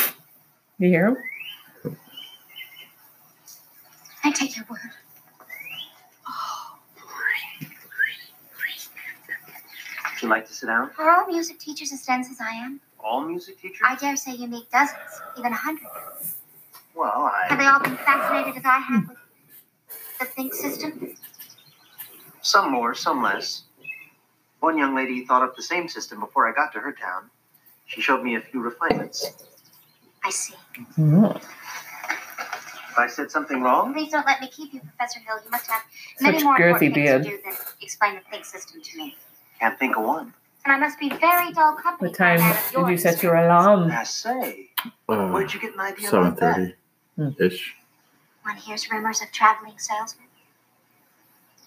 You 0.80 0.90
hear 0.90 1.08
him? 1.08 1.18
I 4.26 4.32
take 4.32 4.58
your 4.58 4.66
word. 4.70 4.80
Oh. 6.28 6.78
Would 10.14 10.22
you 10.22 10.28
like 10.30 10.48
to 10.48 10.54
sit 10.54 10.66
down? 10.66 10.92
Are 10.98 11.10
all 11.10 11.28
music 11.28 11.60
teachers 11.60 11.94
as 11.94 12.06
dense 12.06 12.30
as 12.30 12.42
I 12.42 12.50
am? 12.52 12.82
All 13.00 13.22
music 13.22 13.62
teachers? 13.62 13.80
I 13.88 13.96
dare 13.96 14.16
say 14.18 14.34
you 14.34 14.48
meet 14.48 14.70
dozens, 14.72 14.98
even 15.38 15.52
a 15.54 15.56
hundred. 15.56 15.88
Well, 16.96 17.32
Have 17.48 17.60
they 17.60 17.66
all 17.66 17.80
been 17.80 17.96
fascinated 17.98 18.58
as 18.58 18.66
I 18.66 18.80
have 18.80 19.08
with 19.10 19.18
the 20.20 20.26
think 20.26 20.54
system? 20.54 21.16
Some 22.42 22.72
more, 22.72 22.94
some 22.94 23.22
less. 23.24 23.64
One 24.60 24.78
young 24.78 24.96
lady 24.96 25.26
thought 25.26 25.44
up 25.44 25.56
the 25.56 25.62
same 25.64 25.88
system 25.88 26.20
before 26.20 26.48
I 26.50 26.54
got 26.54 26.74
to 26.74 26.80
her 26.80 26.92
town. 26.92 27.30
She 27.88 28.02
showed 28.02 28.24
me 28.24 28.36
a 28.36 28.42
few 28.42 28.62
refinements. 28.62 29.32
I 30.24 30.30
see. 30.32 30.56
Mm, 30.98 31.36
If 31.36 32.98
I 32.98 33.08
said 33.08 33.30
something 33.30 33.62
wrong, 33.62 33.94
Please 33.94 34.12
don't 34.12 34.26
let 34.26 34.42
me 34.42 34.48
keep 34.48 34.74
you, 34.74 34.80
Professor 34.80 35.20
Hill. 35.20 35.38
You 35.44 35.52
must 35.52 35.68
have 35.70 35.84
Such 36.18 36.32
many 36.32 36.44
more 36.44 36.58
girthy 36.58 36.88
important 36.88 36.96
things 36.96 37.10
beard. 37.10 37.24
to 37.24 37.30
do 37.30 37.38
than 37.44 37.54
explain 37.82 38.16
the 38.16 38.22
think 38.32 38.46
system 38.46 38.82
to 38.82 38.98
me. 38.98 39.16
can't 39.60 39.78
think 39.78 39.98
of 39.98 40.04
one. 40.04 40.34
And 40.66 40.74
I 40.74 40.78
must 40.80 41.00
be 41.00 41.10
very 41.10 41.52
dull 41.54 41.76
company. 41.76 42.10
What 42.10 42.18
for 42.18 42.24
time 42.24 42.40
man 42.40 42.58
did 42.74 42.88
you 42.90 42.98
set 42.98 43.22
your 43.22 43.36
alarm? 43.36 43.92
I 43.92 44.04
say, 44.04 44.70
Uh, 45.08 45.30
where'd 45.30 45.54
you 45.54 45.60
get 45.60 45.74
an 45.76 45.80
idea 45.82 46.08
seven 46.10 46.28
about 46.28 46.40
that? 46.40 46.74
thirty 47.18 47.46
ish. 47.46 47.76
One 48.46 48.58
hears 48.58 48.92
rumors 48.92 49.22
of 49.24 49.32
traveling 49.32 49.80
salesmen. 49.80 50.28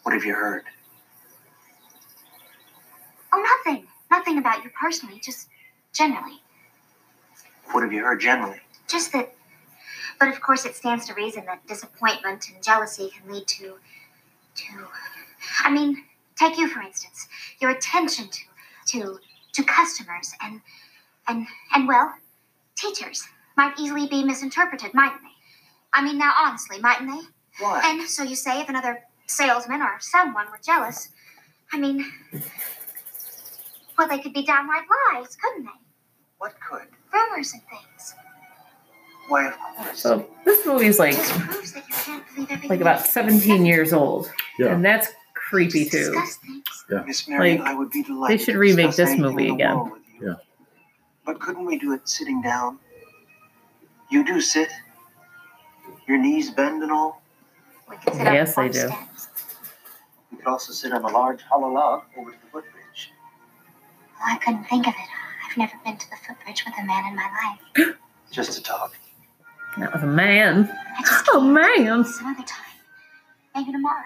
What 0.05 0.13
have 0.15 0.25
you 0.25 0.35
heard? 0.35 0.63
Oh, 3.33 3.43
nothing. 3.67 3.89
Nothing 4.11 4.39
about 4.39 4.63
you 4.63 4.71
personally, 4.81 5.21
just 5.23 5.49
generally. 5.93 6.41
What 7.73 7.83
have 7.83 7.93
you 7.93 8.03
heard 8.05 8.21
generally? 8.21 8.61
Just 8.89 9.13
that. 9.13 9.35
But 10.21 10.29
of 10.29 10.41
course, 10.41 10.65
it 10.65 10.77
stands 10.77 11.07
to 11.07 11.15
reason 11.15 11.45
that 11.47 11.67
disappointment 11.67 12.49
and 12.55 12.63
jealousy 12.63 13.11
can 13.11 13.33
lead 13.33 13.47
to. 13.49 13.75
to. 14.55 14.65
I 15.65 15.71
mean, 15.71 16.05
take 16.37 16.59
you 16.59 16.69
for 16.69 16.81
instance. 16.81 17.27
Your 17.61 17.71
attention 17.71 18.29
to. 18.31 18.41
to. 18.87 19.19
to 19.55 19.63
customers 19.65 20.33
and. 20.41 20.61
and. 21.27 21.47
and, 21.75 21.89
well, 21.89 22.15
teachers 22.77 23.25
might 23.57 23.79
easily 23.81 24.07
be 24.07 24.23
misinterpreted, 24.23 24.95
mightn't 24.95 25.23
they? 25.23 25.29
I 25.93 26.03
mean, 26.05 26.19
now, 26.19 26.33
honestly, 26.41 26.79
mightn't 26.81 27.11
they? 27.11 27.27
Why? 27.65 27.81
And 27.85 28.09
so 28.09 28.23
you 28.23 28.37
say 28.37 28.61
if 28.61 28.69
another 28.69 29.01
salesman 29.27 29.83
or 29.83 29.97
someone 30.01 30.47
were 30.51 30.61
jealous, 30.65 31.11
I 31.73 31.79
mean, 31.79 32.05
well, 33.97 34.09
they 34.09 34.19
could 34.19 34.33
be 34.33 34.45
downright 34.45 34.85
lies, 35.15 35.37
couldn't 35.37 35.65
they? 35.65 35.71
what 36.39 36.55
could? 36.71 36.87
Rumors 37.13 37.53
and 37.53 37.63
things. 37.69 38.15
Why, 39.29 39.49
of 39.49 39.59
course. 39.59 39.99
So 40.01 40.29
this 40.45 40.65
movie's 40.65 40.99
like 41.01 41.17
Just 41.17 41.33
proves 41.33 41.73
that 41.73 41.85
you 41.89 41.95
can't 41.95 42.25
believe 42.35 42.51
everything. 42.51 42.71
like 42.71 42.81
about 42.81 43.05
17 43.07 43.67
years 43.67 43.93
old, 43.93 44.31
Yeah. 44.59 44.69
and 44.73 44.85
that's 44.85 45.09
creepy 45.35 45.85
too. 45.85 46.13
Discuss 46.13 46.37
things. 46.37 46.65
Miss 47.07 47.27
Marion, 47.29 47.59
like, 47.59 47.69
I 47.69 47.75
would 47.75 47.91
be 47.91 48.03
delighted. 48.05 48.39
they 48.39 48.45
should 48.45 48.55
remake 48.55 48.95
this 48.95 49.19
movie 49.19 49.49
again. 49.51 49.77
world 49.77 49.91
with 49.93 50.03
you. 50.21 50.29
Yeah. 50.29 50.35
But 51.27 51.41
couldn't 51.41 51.67
we 51.67 51.77
do 51.77 51.93
it 51.93 52.09
sitting 52.09 52.41
down? 52.41 52.79
You 54.11 54.25
do 54.25 54.41
sit. 54.41 54.69
Your 56.09 56.19
knees 56.19 56.51
bend 56.51 56.83
and 56.83 56.91
all. 56.91 57.23
We 57.89 57.97
could 57.99 58.15
sit 58.15 58.27
on 58.27 58.35
Yes, 58.35 58.55
they 58.57 58.69
do. 58.69 58.79
steps. 58.79 59.29
We 60.33 60.39
could 60.39 60.47
also 60.47 60.73
sit 60.73 60.93
on 60.93 61.05
a 61.05 61.09
large 61.09 61.43
hollow 61.43 61.69
log 61.73 62.03
over 62.17 62.31
to 62.31 62.37
the 62.37 62.47
footbridge. 62.51 63.13
Well, 64.19 64.35
I 64.35 64.39
couldn't 64.39 64.65
think 64.65 64.87
of 64.87 64.95
it. 64.95 65.09
I've 65.51 65.57
never 65.57 65.73
been 65.85 65.97
to 65.97 66.11
the 66.11 66.17
footbridge 66.27 66.65
with 66.65 66.75
a 66.81 66.85
man 66.85 67.05
in 67.07 67.15
my 67.17 67.57
life. 67.79 67.97
Just 68.31 68.53
to 68.55 68.63
talk. 68.63 68.95
That 69.79 69.93
was 69.93 70.03
a 70.03 70.07
man. 70.07 70.69
I 70.99 71.03
just 71.03 71.29
Oh 71.33 71.41
can't. 71.41 71.53
man. 71.53 72.05
Some 72.05 72.27
other 72.27 72.43
time. 72.45 72.65
Maybe 73.55 73.73
tomorrow. 73.73 74.05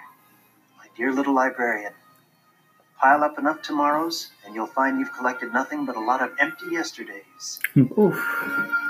My 0.77 0.85
dear 0.95 1.11
little 1.11 1.33
librarian. 1.33 1.93
Pile 2.99 3.23
up 3.23 3.37
enough 3.39 3.61
tomorrows, 3.63 4.29
and 4.45 4.55
you'll 4.55 4.67
find 4.67 4.97
you've 4.99 5.11
collected 5.13 5.51
nothing 5.51 5.85
but 5.85 5.97
a 5.97 5.99
lot 5.99 6.21
of 6.21 6.31
empty 6.39 6.67
yesterdays. 6.71 7.59
Oof. 7.77 8.15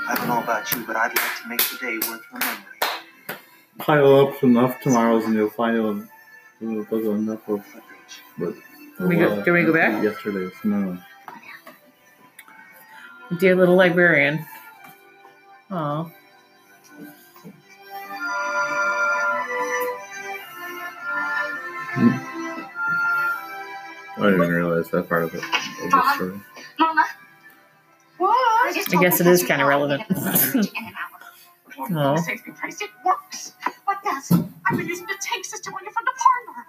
I 0.08 0.13
don't 0.17 0.27
know 0.27 0.39
about 0.43 0.72
you, 0.72 0.84
but 0.86 0.96
I'd 0.96 1.15
like 1.17 1.41
to 1.41 1.48
make 1.48 1.62
the 1.70 1.77
day 1.77 1.98
worth 2.08 2.22
remembering. 2.32 2.72
Pile 3.79 4.15
up 4.27 4.43
enough 4.43 4.79
tomorrows 4.81 5.25
and 5.25 5.33
you'll 5.35 5.49
find 5.49 5.75
it 5.77 6.07
it 6.61 6.89
doesn't 6.89 7.05
enough 7.17 7.47
of 7.49 7.65
but 8.37 8.53
Do 8.99 9.07
we 9.07 9.15
go- 9.17 9.33
uh, 9.39 9.43
do 9.43 9.51
we 9.53 9.63
go 9.63 9.73
back? 9.73 10.03
Yesterday's 10.03 10.51
no. 10.63 10.97
Dear 13.39 13.55
little 13.55 13.75
librarian. 13.75 14.45
Oh. 15.71 16.11
I 24.15 24.17
didn't 24.17 24.35
even 24.35 24.49
realize 24.53 24.89
that 24.91 25.09
part 25.09 25.23
of 25.23 25.33
it 25.33 25.43
of 25.43 25.91
the 25.91 26.13
story. 26.15 26.39
Mama, 26.79 27.05
I 28.19 28.71
just 28.73 28.89
I 28.89 28.93
told 28.93 29.03
guess 29.03 29.19
it 29.19 29.27
is 29.27 29.43
kinda 29.43 29.65
relevant. 29.65 30.03
made 30.09 30.17
up 30.17 30.23
the 30.23 30.37
footbridge 30.37 30.71
in 30.77 30.85
an 30.85 30.93
hour. 30.93 31.19
For 31.75 31.89
No. 31.89 32.03
goodness 32.09 32.25
sakes, 32.25 32.41
be 32.43 32.51
praised. 32.51 32.81
It 32.81 32.89
works. 33.03 33.53
What 34.03 34.15
does? 34.15 34.31
I've 34.65 34.77
been 34.77 34.88
using 34.88 35.05
the 35.05 35.15
think 35.22 35.45
system 35.45 35.74
on 35.74 35.86
you 35.86 35.91
from 35.91 36.03
the 36.05 36.12
parlor. 36.19 36.65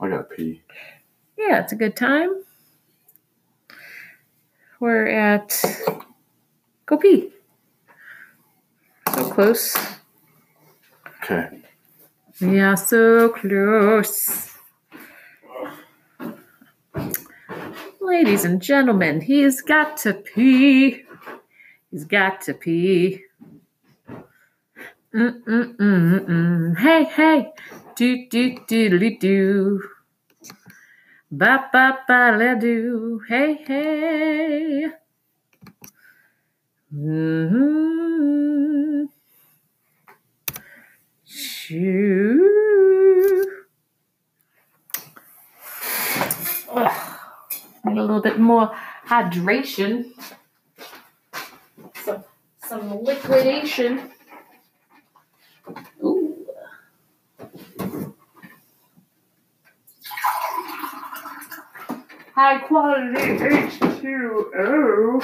I 0.00 0.08
gotta 0.08 0.24
pee. 0.24 0.62
Yeah, 1.36 1.62
it's 1.62 1.72
a 1.72 1.76
good 1.76 1.96
time. 1.96 2.30
We're 4.78 5.06
at 5.06 5.64
Go 6.84 6.96
Pee. 6.98 7.32
So 9.14 9.30
close. 9.30 9.85
Okay. 12.42 12.56
Yeah, 12.56 12.74
so 12.74 13.30
close. 13.30 14.52
Ladies 18.00 18.44
and 18.44 18.60
gentlemen, 18.60 19.22
he's 19.22 19.62
got 19.62 19.96
to 19.98 20.12
pee. 20.12 21.02
He's 21.90 22.04
got 22.04 22.42
to 22.42 22.52
pee. 22.52 23.22
Mm-mm-mm-mm. 25.14 26.78
Hey, 26.78 27.04
hey. 27.04 27.52
Do, 27.94 28.28
do, 28.28 28.56
doodly 28.68 29.18
do. 29.18 29.82
Ba, 31.30 31.70
ba, 31.72 32.00
ba, 32.06 32.36
la, 32.38 32.54
do. 32.54 33.22
Hey, 33.26 33.54
hey. 33.66 34.86
Mm-hmm. 36.94 38.35
Shoo. 41.66 43.44
Ugh. 46.70 47.18
Need 47.84 47.98
a 47.98 48.00
little 48.02 48.20
bit 48.20 48.38
more 48.38 48.70
hydration. 49.04 50.12
Some, 52.04 52.22
some 52.68 53.02
liquidation. 53.02 54.12
Ooh. 56.04 56.46
High 62.36 62.58
quality 62.58 63.38
H2O. 63.38 65.20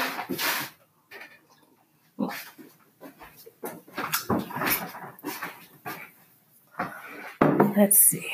Let's 7.76 7.98
see. 7.98 8.26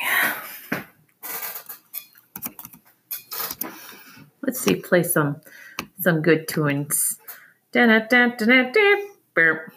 Let's 4.42 4.61
see. 4.61 4.75
Play 4.76 5.02
some 5.04 5.40
some 6.00 6.23
good 6.23 6.49
tunes. 6.49 7.18
Burp. 9.35 9.73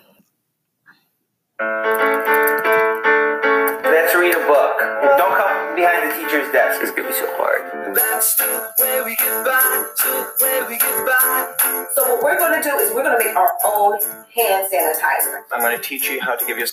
Let's 3.83 4.15
read 4.15 4.33
a 4.33 4.45
book. 4.47 4.79
Don't 5.17 5.35
come 5.37 5.75
behind 5.75 6.09
the 6.09 6.15
teacher's 6.15 6.51
desk. 6.51 6.81
It's 6.81 6.91
gonna 6.91 7.09
be 7.09 7.13
so 7.13 7.27
hard. 7.37 7.95
That's 7.95 8.35
the 8.35 8.71
way 8.79 9.01
we 9.05 9.15
get 9.15 9.45
by. 9.45 9.85
The 9.97 10.45
way 10.45 10.61
we 10.69 10.77
get 10.77 11.05
by. 11.05 11.87
So 11.93 12.15
what 12.15 12.23
we're 12.23 12.37
going 12.37 12.61
to 12.61 12.67
do 12.67 12.75
is 12.77 12.93
we're 12.95 13.03
going 13.03 13.19
to 13.19 13.25
make 13.25 13.35
our 13.35 13.51
own 13.65 13.99
hand 14.33 14.71
sanitizer. 14.71 15.43
I'm 15.51 15.61
gonna 15.61 15.77
teach 15.77 16.09
you 16.09 16.19
how 16.21 16.35
to 16.35 16.45
give 16.45 16.57
your 16.57 16.67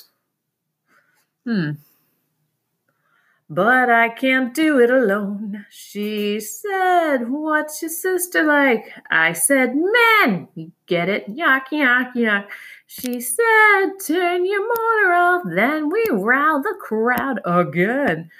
Hmm. 1.44 1.70
But 3.50 3.88
I 3.88 4.10
can't 4.10 4.52
do 4.54 4.78
it 4.78 4.90
alone. 4.90 5.64
She 5.70 6.38
said, 6.38 7.30
What's 7.30 7.80
your 7.80 7.88
sister 7.90 8.42
like? 8.42 8.92
I 9.10 9.32
said, 9.32 9.74
Men. 9.74 10.48
You 10.54 10.72
get 10.86 11.08
it? 11.08 11.34
Yuck, 11.34 11.68
yuck, 11.72 12.12
yuck. 12.14 12.46
She 12.86 13.20
said, 13.22 13.86
Turn 14.06 14.44
your 14.44 14.60
motor 14.60 15.12
off. 15.14 15.42
Then 15.46 15.88
we 15.88 16.04
rile 16.12 16.60
the 16.60 16.76
crowd 16.78 17.40
again. 17.46 18.30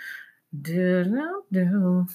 Do, 0.61 1.05
do, 1.05 1.43
do. 1.53 2.07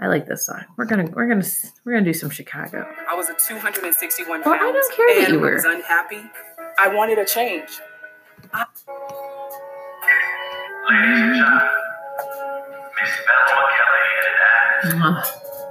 I 0.00 0.06
like 0.08 0.26
this 0.26 0.46
song. 0.46 0.64
We're 0.76 0.86
gonna 0.86 1.04
we're 1.14 1.28
gonna 1.28 1.44
we're 1.84 1.92
gonna 1.92 2.04
do 2.04 2.12
some 2.14 2.30
Chicago. 2.30 2.86
I 3.08 3.14
was 3.14 3.28
a 3.28 3.34
261 3.34 4.42
Well, 4.44 4.54
I 4.54 4.58
don't 4.58 4.96
care 4.96 5.20
that 5.20 5.30
you 5.30 5.38
were. 5.38 5.54
was 5.54 5.64
unhappy. 5.64 6.22
I 6.78 6.88
wanted 6.88 7.18
a 7.18 7.24
change. 7.24 7.68
Ladies 10.92 11.08
and 11.16 11.62
Miss 13.00 13.14
Bella 13.24 13.44
McKelly 13.56 14.04
in 14.18 14.24
an 14.28 14.38
act 14.44 14.84
Mwah. 14.84 15.18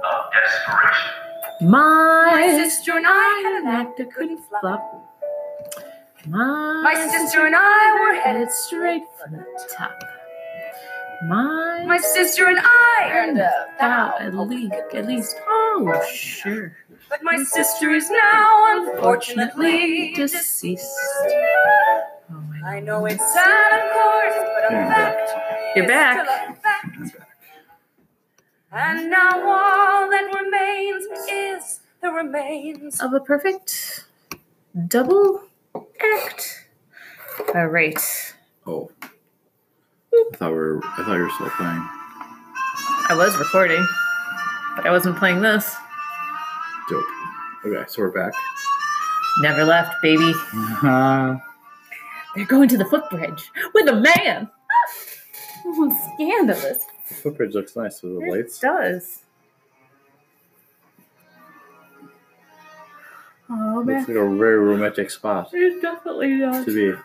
of 0.02 0.32
desperation. 0.32 1.70
My, 1.70 2.58
sister 2.64 2.92
and 2.96 3.06
I 3.06 3.42
had 3.44 3.62
an 3.62 3.68
act 3.68 3.98
that 3.98 4.12
couldn't 4.12 4.40
flop. 4.48 4.82
My, 6.26 6.82
My 6.82 7.08
sister 7.08 7.46
and 7.46 7.54
I 7.56 8.00
were 8.00 8.20
headed 8.20 8.50
straight 8.50 9.04
for 9.16 9.30
the 9.30 9.44
top. 9.78 10.02
My, 11.28 11.84
My 11.86 11.98
sister 11.98 12.46
and 12.46 12.58
I 12.60 13.10
earned 13.12 13.38
a 13.38 13.66
thou 13.78 14.14
at 14.18 14.34
a 14.34 14.42
least, 14.42 14.74
at 14.92 15.06
least, 15.06 15.36
oh, 15.46 16.02
sure. 16.12 16.76
But 17.08 17.22
my 17.22 17.36
sister 17.44 17.90
is 17.90 18.10
now 18.10 18.80
unfortunately 18.90 20.14
deceased. 20.16 20.90
Oh 22.32 22.40
my 22.48 22.76
I 22.76 22.80
know 22.80 23.04
it's 23.06 23.22
sad, 23.32 23.72
of 23.74 23.92
course, 23.92 24.50
but 24.54 24.70
a 24.70 24.74
Yeah, 24.74 24.86
I'm 24.86 24.92
fact. 24.92 25.76
You're 25.76 25.86
back. 25.88 26.62
fact. 26.62 27.16
And 28.72 29.10
now 29.10 29.30
all 29.46 30.08
that 30.10 30.32
remains 30.34 31.04
is 31.30 31.80
the 32.00 32.10
remains. 32.10 33.00
of 33.00 33.12
a 33.12 33.20
perfect 33.20 34.04
double 34.88 35.42
act. 36.00 36.66
All 37.54 37.66
right. 37.66 37.98
Oh. 38.66 38.90
I 40.14 40.36
thought 40.36 40.50
we 40.50 40.56
were. 40.56 40.80
I 40.84 41.04
thought 41.04 41.16
you 41.16 41.22
were 41.24 41.30
still 41.30 41.50
playing. 41.50 41.88
I 43.08 43.14
was 43.16 43.36
recording, 43.36 43.86
but 44.76 44.86
I 44.86 44.90
wasn't 44.90 45.16
playing 45.18 45.40
this. 45.42 45.74
Dope. 46.88 47.04
Okay, 47.66 47.84
so 47.88 48.02
we're 48.02 48.10
back. 48.10 48.32
Never 49.40 49.64
left, 49.64 49.94
baby. 50.02 50.32
Uh, 50.82 51.36
They're 52.34 52.46
going 52.46 52.68
to 52.70 52.78
the 52.78 52.84
footbridge 52.86 53.50
with 53.74 53.88
a 53.88 53.94
man. 54.00 54.48
Scandalous. 56.14 56.84
the 57.08 57.14
footbridge 57.14 57.54
looks 57.54 57.76
nice 57.76 58.02
with 58.02 58.14
the 58.18 58.20
It 58.26 58.30
lights. 58.30 58.58
does. 58.58 59.18
Oh 63.50 63.74
Looks 63.84 63.86
man, 63.86 64.00
like 64.00 64.08
a 64.32 64.36
very 64.36 64.58
romantic 64.58 65.10
spot 65.10 65.50
it 65.52 65.82
definitely 65.82 66.38
does. 66.38 66.64
to 66.64 66.74
be. 66.74 66.98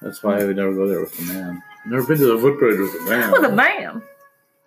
That's 0.00 0.22
why 0.22 0.38
I 0.40 0.44
would 0.44 0.56
never 0.56 0.72
go 0.72 0.86
there 0.86 1.00
with 1.00 1.18
a 1.18 1.22
man. 1.32 1.62
Never 1.86 2.06
been 2.06 2.18
to 2.18 2.26
the 2.36 2.38
footbridge 2.38 2.78
with 2.78 2.94
a 2.94 3.10
man. 3.10 3.32
With 3.32 3.44
a 3.44 3.52
man. 3.52 4.02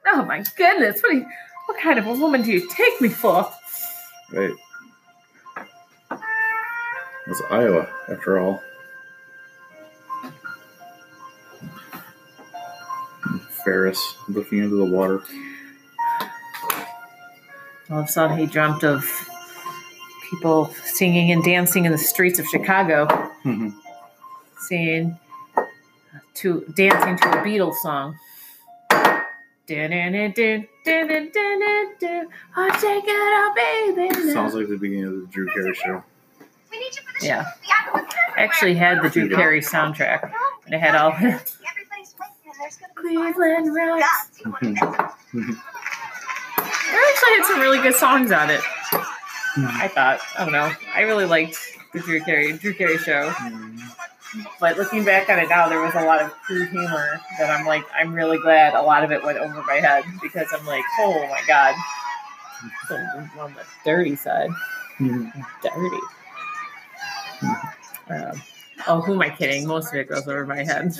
Oh 0.07 0.25
my 0.25 0.43
goodness! 0.57 1.01
What? 1.01 1.11
Are 1.11 1.15
you, 1.15 1.25
what 1.67 1.79
kind 1.79 1.97
of 2.00 2.07
a 2.07 2.13
woman 2.13 2.41
do 2.41 2.51
you 2.51 2.67
take 2.69 3.00
me 3.00 3.07
for? 3.09 3.50
Right. 4.33 4.51
It's 7.27 7.41
Iowa, 7.50 7.88
after 8.09 8.39
all. 8.39 8.61
Ferris 13.71 14.17
looking 14.27 14.57
into 14.57 14.75
the 14.75 14.83
water. 14.83 15.23
All 17.89 17.99
of 17.99 18.05
a 18.05 18.07
sudden, 18.09 18.37
he 18.37 18.45
dreamt 18.45 18.83
of 18.83 19.09
people 20.29 20.73
singing 20.83 21.31
and 21.31 21.41
dancing 21.41 21.85
in 21.85 21.93
the 21.93 21.97
streets 21.97 22.37
of 22.37 22.45
Chicago, 22.47 23.05
mm-hmm. 23.45 23.69
singing 24.59 25.17
to 26.33 26.65
dancing 26.75 27.17
to 27.19 27.39
a 27.39 27.43
Beatles 27.43 27.75
song. 27.75 28.17
Oh, 32.57 32.71
take 32.81 33.05
it 33.07 33.15
out, 33.15 33.55
baby. 33.55 34.33
Sounds 34.33 34.53
like 34.53 34.67
the 34.67 34.77
beginning 34.77 35.05
of 35.05 35.13
the 35.13 35.27
Drew 35.31 35.47
Carey 35.47 35.73
show. 35.75 36.03
We 36.69 36.79
need 36.79 36.93
you 36.93 37.03
for 37.03 37.21
the 37.21 37.25
Yeah. 37.25 37.45
show. 37.63 37.93
The 37.93 37.99
I 38.35 38.43
actually 38.43 38.75
had 38.75 39.01
the 39.01 39.09
Drew 39.09 39.29
Carey 39.29 39.61
soundtrack, 39.61 40.29
and 40.65 40.75
it 40.75 40.81
had 40.81 40.95
all 40.95 41.11
Cleveland 42.95 43.73
Rocks. 43.73 44.41
Mm-hmm. 44.43 44.51
God, 44.51 44.59
do 44.61 44.69
you 44.69 44.75
want 44.75 45.13
to 45.31 45.37
miss 45.37 45.49
it? 45.49 45.57
It 46.63 46.99
actually 47.09 47.33
had 47.33 47.45
some 47.47 47.59
really 47.59 47.81
good 47.81 47.95
songs 47.95 48.31
on 48.31 48.49
it. 48.49 48.59
Mm-hmm. 48.59 49.81
I 49.81 49.87
thought. 49.87 50.19
I 50.37 50.43
don't 50.43 50.53
know. 50.53 50.71
I 50.93 51.01
really 51.01 51.25
liked 51.25 51.57
the 51.93 51.99
Drew 51.99 52.21
Carey 52.21 52.53
Drew 52.53 52.73
Carey 52.73 52.97
show. 52.97 53.29
Mm-hmm. 53.29 53.88
But 54.62 54.77
looking 54.77 55.03
back 55.03 55.29
on 55.29 55.39
it 55.39 55.49
now, 55.49 55.67
there 55.67 55.81
was 55.81 55.93
a 55.93 56.05
lot 56.05 56.21
of 56.21 56.31
crude 56.31 56.69
humor 56.69 57.19
that 57.38 57.49
I'm 57.49 57.65
like, 57.65 57.84
I'm 57.93 58.13
really 58.13 58.38
glad 58.38 58.73
a 58.73 58.81
lot 58.81 59.03
of 59.03 59.12
it 59.12 59.21
went 59.23 59.38
over 59.38 59.62
my 59.63 59.75
head 59.75 60.05
because 60.21 60.47
I'm 60.53 60.65
like, 60.65 60.86
oh 60.99 61.27
my 61.29 61.41
god, 61.47 61.75
It's 62.84 62.91
on 63.38 63.53
the 63.53 63.63
dirty 63.84 64.15
side, 64.15 64.49
dirty. 64.99 65.99
Um, 68.10 68.41
oh, 68.88 69.01
who 69.01 69.13
am 69.15 69.21
I 69.21 69.29
kidding? 69.29 69.67
Most 69.67 69.89
of 69.89 69.95
it 69.95 70.07
goes 70.07 70.27
over 70.27 70.45
my 70.45 70.63
head. 70.63 70.93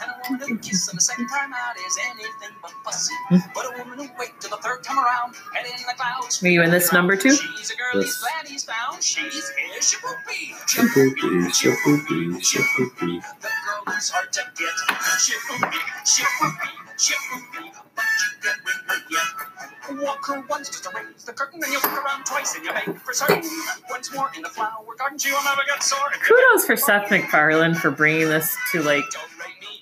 And 0.00 0.10
a 0.10 0.30
woman 0.30 0.48
who 0.48 0.58
kiss 0.58 0.88
on 0.88 0.94
the 0.94 1.00
second 1.00 1.28
time 1.28 1.52
out 1.52 1.76
is 1.76 1.98
anything 2.10 2.54
but 2.62 2.72
fussy. 2.84 3.14
Hmm. 3.28 3.38
But 3.54 3.66
a 3.66 3.78
woman 3.78 3.98
who 3.98 4.08
wait 4.18 4.32
till 4.40 4.50
the 4.50 4.62
third 4.62 4.82
time 4.84 4.98
around, 4.98 5.34
head 5.54 5.66
in 5.66 5.72
the 5.86 5.94
clouds. 5.96 6.42
Are 6.42 6.48
you 6.48 6.62
in 6.62 6.70
this 6.70 6.92
number 6.92 7.16
too? 7.16 7.34
She's 7.34 7.70
a 7.70 7.76
girl, 7.76 8.02
he's 8.02 8.16
glad 8.18 8.46
he's 8.46 8.64
found. 8.64 9.02
She's 9.02 9.32
his 9.32 9.94
shipoopi. 9.94 10.54
Shipoopi, 10.66 11.48
shipoopi, 11.50 12.36
shipoopi. 12.38 13.22
The 13.40 13.48
girl 13.48 13.82
who's 13.86 14.10
hard 14.10 14.32
to 14.32 14.42
get. 14.56 14.74
Shipoopi, 15.18 15.80
shipoopi, 16.04 16.70
shipoopi. 16.96 17.72
But 17.96 18.04
you 18.22 18.30
can't 18.42 18.60
win 18.64 18.74
her 18.86 18.98
yet. 19.10 20.04
Walk 20.04 20.26
her 20.26 20.44
once 20.48 20.68
just 20.68 20.84
to 20.84 20.90
raise 20.94 21.24
the 21.24 21.32
curtain, 21.32 21.60
and 21.62 21.72
you 21.72 21.78
look 21.80 22.04
around 22.04 22.24
twice, 22.24 22.54
and 22.54 22.64
you 22.64 22.72
make 22.74 22.98
for 22.98 23.12
certain. 23.12 23.42
Once 23.90 24.12
more 24.14 24.30
in 24.36 24.42
the 24.42 24.48
flower 24.48 24.84
garden, 24.98 25.18
she 25.18 25.32
will 25.32 25.42
never 25.44 25.62
get 25.66 25.82
sore. 25.82 25.98
Kudos 26.22 26.66
for 26.66 26.76
Seth 26.76 27.10
MacFarlane 27.10 27.74
for 27.74 27.90
bringing 27.90 28.28
this 28.28 28.54
to 28.72 28.82
like 28.82 29.04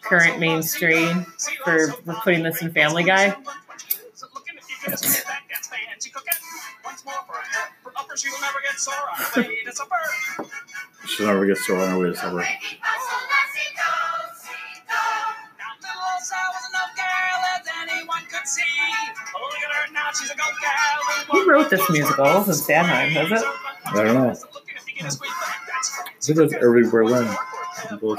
current 0.09 0.38
mainstream 0.38 1.25
for, 1.64 1.92
for 1.92 2.14
putting 2.23 2.42
this 2.42 2.62
in 2.62 2.73
Family 2.73 3.05
Guy. 3.05 3.35
She'll 11.07 11.27
never 11.27 11.47
get 11.47 11.57
sore 11.59 11.81
on 11.81 11.88
her 11.90 12.01
way 12.01 12.07
to 12.11 12.16
supper. 12.16 12.45
Who 21.31 21.51
wrote 21.51 21.71
this 21.71 21.90
musical? 21.90 22.25
It 22.25 22.35
wasn't 22.35 22.57
Sondheim, 22.57 23.14
was 23.31 23.42
it? 23.42 23.49
I 23.87 24.03
don't 24.03 24.14
know. 24.14 24.31
I 24.31 24.35
think 26.21 26.38
it's 26.38 26.55
Irving 26.55 26.90
Berlin. 26.90 27.29
Both. 28.01 28.19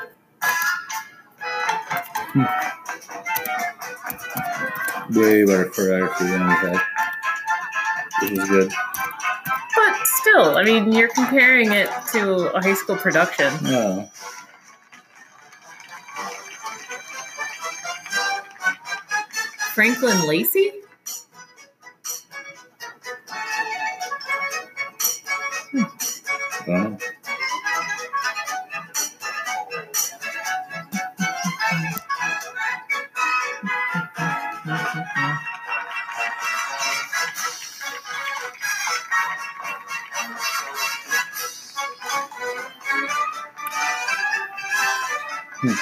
Way 5.13 5.45
better 5.45 5.65
choreography 5.65 6.29
than 6.29 6.47
we 6.47 6.53
had. 6.53 6.81
This 8.21 8.31
is 8.31 8.49
good. 8.49 8.71
But 9.75 10.07
still, 10.07 10.57
I 10.57 10.63
mean, 10.63 10.91
you're 10.93 11.09
comparing 11.09 11.71
it 11.71 11.89
to 12.13 12.55
a 12.55 12.61
high 12.61 12.75
school 12.75 12.95
production. 12.95 13.53
Yeah. 13.65 14.07
Franklin 19.73 20.27
Lacey? 20.27 20.80
This 45.63 45.77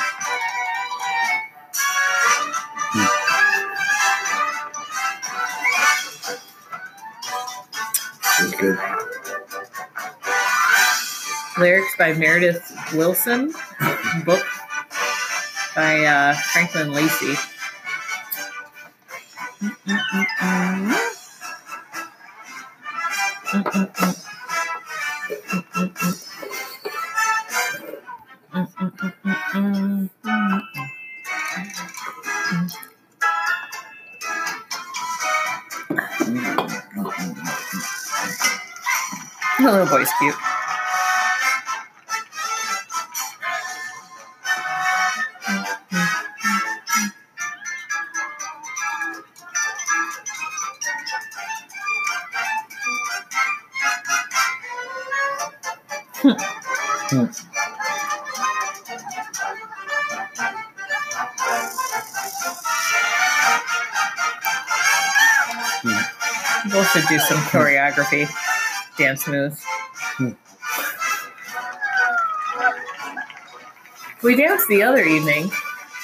is 8.42 8.54
good. 8.56 8.78
Lyrics 11.58 11.96
by 11.98 12.12
Meredith 12.14 12.62
Willson. 12.92 13.54
Book 14.26 14.46
by 15.76 16.04
uh, 16.04 16.34
Franklin 16.52 16.92
Lacey. 16.92 17.36
The 19.62 20.99
boy's 39.90 40.10
cute. 40.20 40.36
Both 66.72 66.92
should 66.92 67.08
do 67.08 67.18
some 67.20 67.38
choreography, 67.50 68.30
dance 68.98 69.28
moves. 69.28 69.69
We 74.24 74.36
danced 74.36 74.68
the 74.68 74.84
other 74.84 75.04
evening. 75.04 75.52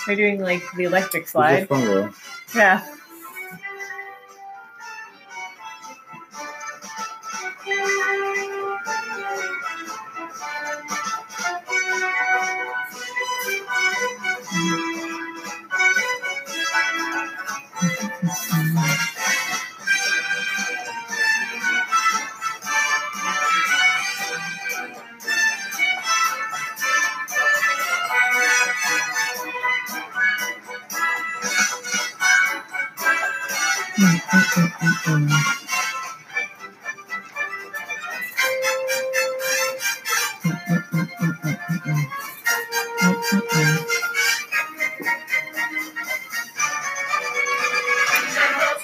We're 0.07 0.15
doing 0.15 0.41
like 0.41 0.63
the 0.75 0.83
electric 0.83 1.23
It 1.23 1.25
was 1.25 1.31
slide. 1.31 1.67
fun 1.67 1.81
though. 1.85 2.09
Yeah. 2.55 2.85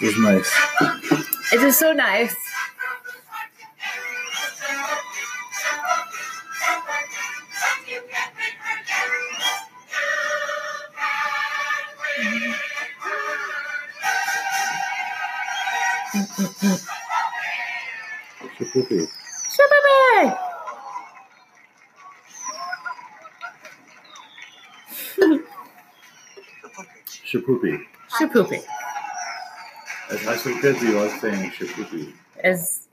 It 0.02 0.08
was 0.08 0.18
nice. 0.18 0.52
It 1.54 1.62
is 1.62 1.78
so 1.78 1.92
nice. 1.94 2.51
Shipoopi. 27.52 27.86
Shipoopi. 28.12 28.64
As 30.10 30.24
high 30.24 30.38
school 30.38 30.60
kids, 30.60 30.82
we 30.82 30.90
like 30.90 31.20
saying 31.22 31.52
shipoopi. 31.52 32.14
As 32.44 32.88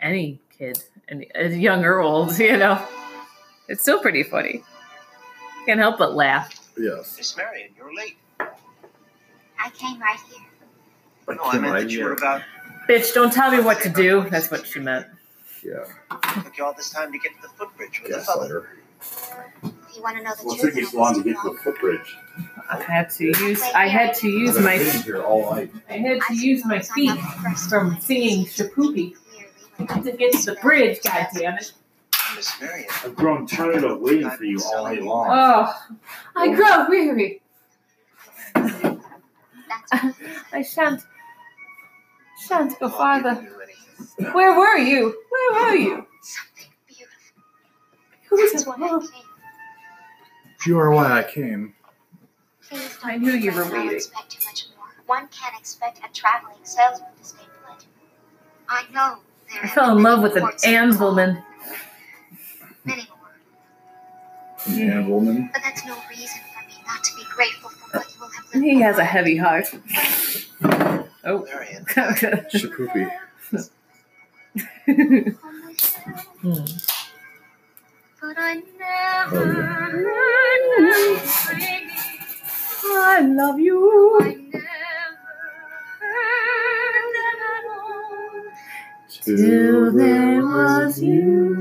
any 0.00 0.40
kid, 0.56 0.82
and 1.08 1.26
as 1.34 1.56
young 1.56 1.84
or 1.84 2.00
old, 2.00 2.38
you 2.38 2.56
know. 2.56 2.84
It's 3.68 3.82
still 3.82 4.00
pretty 4.00 4.24
funny. 4.24 4.64
Can't 5.66 5.78
help 5.78 5.98
but 5.98 6.14
laugh. 6.14 6.52
Yes. 6.76 7.16
Miss 7.18 7.36
Marion, 7.36 7.70
you're 7.76 7.94
late. 7.94 8.16
I 8.40 9.70
came 9.74 10.00
right 10.00 10.18
here. 10.28 10.46
Like 11.28 11.36
No, 11.36 11.44
I 11.44 11.52
Kim 11.52 11.62
meant 11.62 11.74
that 11.74 11.90
you 11.90 12.04
were 12.04 12.14
about. 12.14 12.42
Bitch, 12.88 13.14
don't 13.14 13.32
tell 13.32 13.50
me 13.52 13.60
what 13.60 13.80
to 13.82 13.88
do. 13.88 14.28
That's 14.30 14.50
what 14.50 14.66
she 14.66 14.80
meant. 14.80 15.06
Yeah. 15.64 15.84
Took 16.42 16.56
you 16.56 16.64
all 16.64 16.72
this 16.72 16.90
time 16.90 17.12
to 17.12 17.18
get 17.18 17.32
to 17.36 17.42
the 17.42 17.48
footbridge 17.50 18.02
with 18.02 18.12
the 18.12 18.20
fella. 18.22 18.64
Gaslighter. 19.90 19.96
If 19.96 19.96
you 19.96 20.02
want 20.02 20.16
to 20.18 20.22
know 20.22 20.34
the 20.34 20.44
Well, 20.44 20.54
it 20.54 20.60
truth, 20.60 20.74
took 20.74 20.76
you 20.76 20.82
then 20.82 20.90
so 20.92 20.98
long 20.98 21.14
to 21.14 21.22
get 21.22 21.36
to 21.42 21.50
the 21.50 21.58
footbridge. 21.58 22.16
I 22.70 22.82
had 22.82 23.10
to 23.10 23.24
use. 23.24 23.62
I 23.62 23.88
had 23.88 24.14
to 24.16 24.28
use 24.28 24.58
my. 24.58 24.78
been 24.78 24.86
sitting 24.86 25.02
here 25.02 25.22
all 25.22 25.54
night. 25.54 25.72
I 25.88 25.92
had 25.94 26.20
to 26.22 26.34
use 26.34 26.64
my 26.64 26.80
suppose 26.80 26.90
I'm 26.90 26.94
feet 26.94 27.06
not 27.06 27.36
the 27.36 27.42
first 27.42 27.68
from 27.68 27.86
one 27.88 27.96
to 27.96 28.02
singing 28.02 28.46
see 28.46 28.62
Shipoopi 28.64 29.14
to 30.04 30.12
get 30.12 30.32
to 30.32 30.46
the 30.46 30.56
bridge. 30.60 31.00
God 31.02 31.26
damn 31.34 31.58
it! 31.58 31.72
Miss 32.36 32.60
Marion. 32.60 32.88
I've 33.04 33.14
grown 33.16 33.46
tired 33.46 33.84
of 33.84 34.00
waiting 34.00 34.30
for 34.30 34.44
you 34.44 34.60
all 34.62 34.84
night 34.84 35.02
long. 35.02 35.26
Oh, 35.30 35.74
I 36.36 36.48
oh. 36.48 36.54
grow 36.54 36.88
weary. 36.88 37.42
I 40.52 40.62
shan't. 40.62 41.02
Shan't 42.46 42.78
go 42.78 42.86
Oh, 42.86 42.88
farther. 42.90 43.30
you 43.30 43.36
can 43.36 43.44
do 43.44 43.60
anything. 43.60 44.32
Where 44.34 44.58
were 44.58 44.78
you? 44.78 45.14
Where 45.30 45.64
were 45.64 45.74
you? 45.74 46.06
something 46.22 46.72
beautiful. 46.86 47.42
Who's 48.28 48.52
That's 48.52 48.64
it? 48.64 49.12
Why 50.60 50.66
You 50.66 50.78
are 50.78 50.90
why 50.90 51.18
I 51.18 51.22
came. 51.22 51.74
I 53.02 53.12
don't 53.12 53.22
knew 53.22 53.32
you 53.32 53.52
were 53.52 53.62
don't 53.64 53.72
waiting. 53.72 53.96
expect 53.96 54.30
too 54.30 54.44
much 54.46 54.66
more. 54.76 54.86
One 55.06 55.28
can't 55.28 55.58
expect 55.58 55.98
a 55.98 56.12
traveling 56.12 56.54
salesman 56.62 57.08
to 57.18 57.24
stay 57.24 57.42
put. 57.66 57.84
I 58.68 58.84
know 58.92 59.18
there 59.50 59.64
I 59.64 59.68
fell 59.68 59.96
in 59.96 60.02
love 60.02 60.22
with 60.22 60.36
an 60.36 60.42
ports 60.42 60.64
of 60.66 60.70
Anvilman. 60.72 61.34
call, 61.36 61.44
Many 62.84 63.08
more. 63.08 64.76
Man, 64.76 65.08
woman. 65.08 65.50
But 65.52 65.62
that's 65.62 65.84
no 65.86 65.96
reason 66.08 66.40
for 66.54 66.66
me 66.68 66.74
not 66.86 67.02
to 67.02 67.16
be 67.16 67.22
grateful 67.34 67.70
for 67.70 67.98
what 67.98 68.06
you 68.14 68.20
will 68.20 68.28
have 68.28 68.44
lived 68.54 68.64
He 68.64 68.80
has 68.82 68.98
a 68.98 69.04
heavy 69.04 69.36
heart. 69.36 69.66
Oh. 71.24 71.44
Marion. 71.44 71.84
Shipoopi. 72.52 73.10
Hmm. 76.40 76.64
But 78.20 78.36
I 78.38 78.62
never 78.78 79.76
Oh, 80.82 81.18
singing. 81.24 81.90
I 82.84 83.20
love 83.20 83.58
you. 83.60 84.18
I 84.20 84.24
never 84.34 84.64
heard 86.00 87.16
at 87.28 87.64
all. 87.70 88.42
Till 89.22 89.92
there 89.92 90.42
was 90.42 91.02
you. 91.02 91.56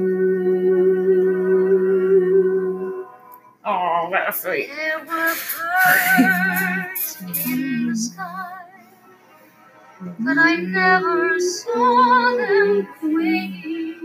Oh, 3.65 4.09
that's 4.11 4.41
sweet. 4.41 4.69
There 4.75 4.99
were 4.99 5.35
birds 5.55 7.17
in 7.47 7.89
the 7.89 7.95
sky, 7.95 8.63
but 10.19 10.37
I 10.37 10.55
never 10.57 11.39
saw 11.39 12.35
them 12.37 12.87
winging. 13.03 13.98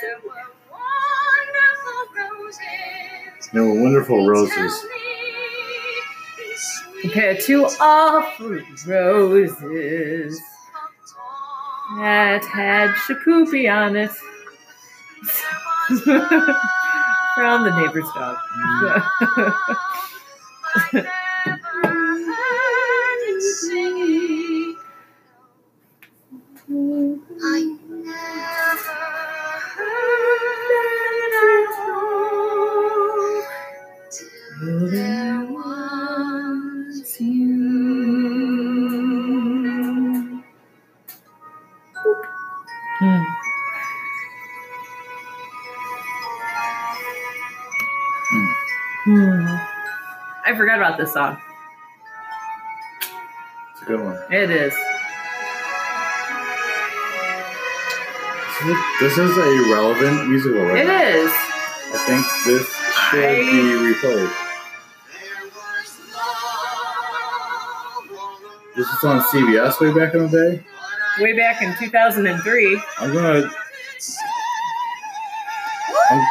there 0.00 0.20
were 0.24 0.48
wonderful 0.72 2.02
roses. 2.16 3.50
There 3.52 3.64
were 3.64 3.82
wonderful 3.82 4.26
roses. 4.26 4.86
Compared 7.02 7.40
to 7.40 7.68
all 7.80 8.22
fruit 8.38 8.86
roses 8.86 10.40
that 11.98 12.44
had 12.44 12.90
shipoopi 12.94 13.70
on 13.72 13.96
it. 13.96 14.10
From 15.98 17.64
the 17.64 17.72
neighbor's 17.76 18.04
dog. 18.14 18.36
Ah. 18.52 19.76
I 20.76 21.29
forgot 50.60 50.76
about 50.78 50.98
this 50.98 51.14
song. 51.14 51.38
It's 53.72 53.80
a 53.80 53.84
good 53.86 54.00
one. 54.04 54.18
It 54.30 54.50
is. 54.50 54.74
This 59.00 59.16
is 59.16 59.38
a 59.38 59.72
relevant 59.72 60.28
musical 60.28 60.60
right 60.60 60.80
It 60.80 60.86
now. 60.86 61.00
is. 61.02 61.30
I 61.32 61.98
think 62.06 62.26
this 62.44 62.68
should 63.08 63.40
be 63.46 63.94
replayed. 63.94 64.30
This 68.76 68.86
was 68.86 69.04
on 69.04 69.22
CBS 69.22 69.80
way 69.80 69.98
back 69.98 70.12
in 70.14 70.28
the 70.28 70.28
day. 70.28 70.62
Way 71.24 71.38
back 71.38 71.62
in 71.62 71.74
2003. 71.78 72.82
I'm 72.98 73.14
gonna. 73.14 73.50
I'm, 76.10 76.26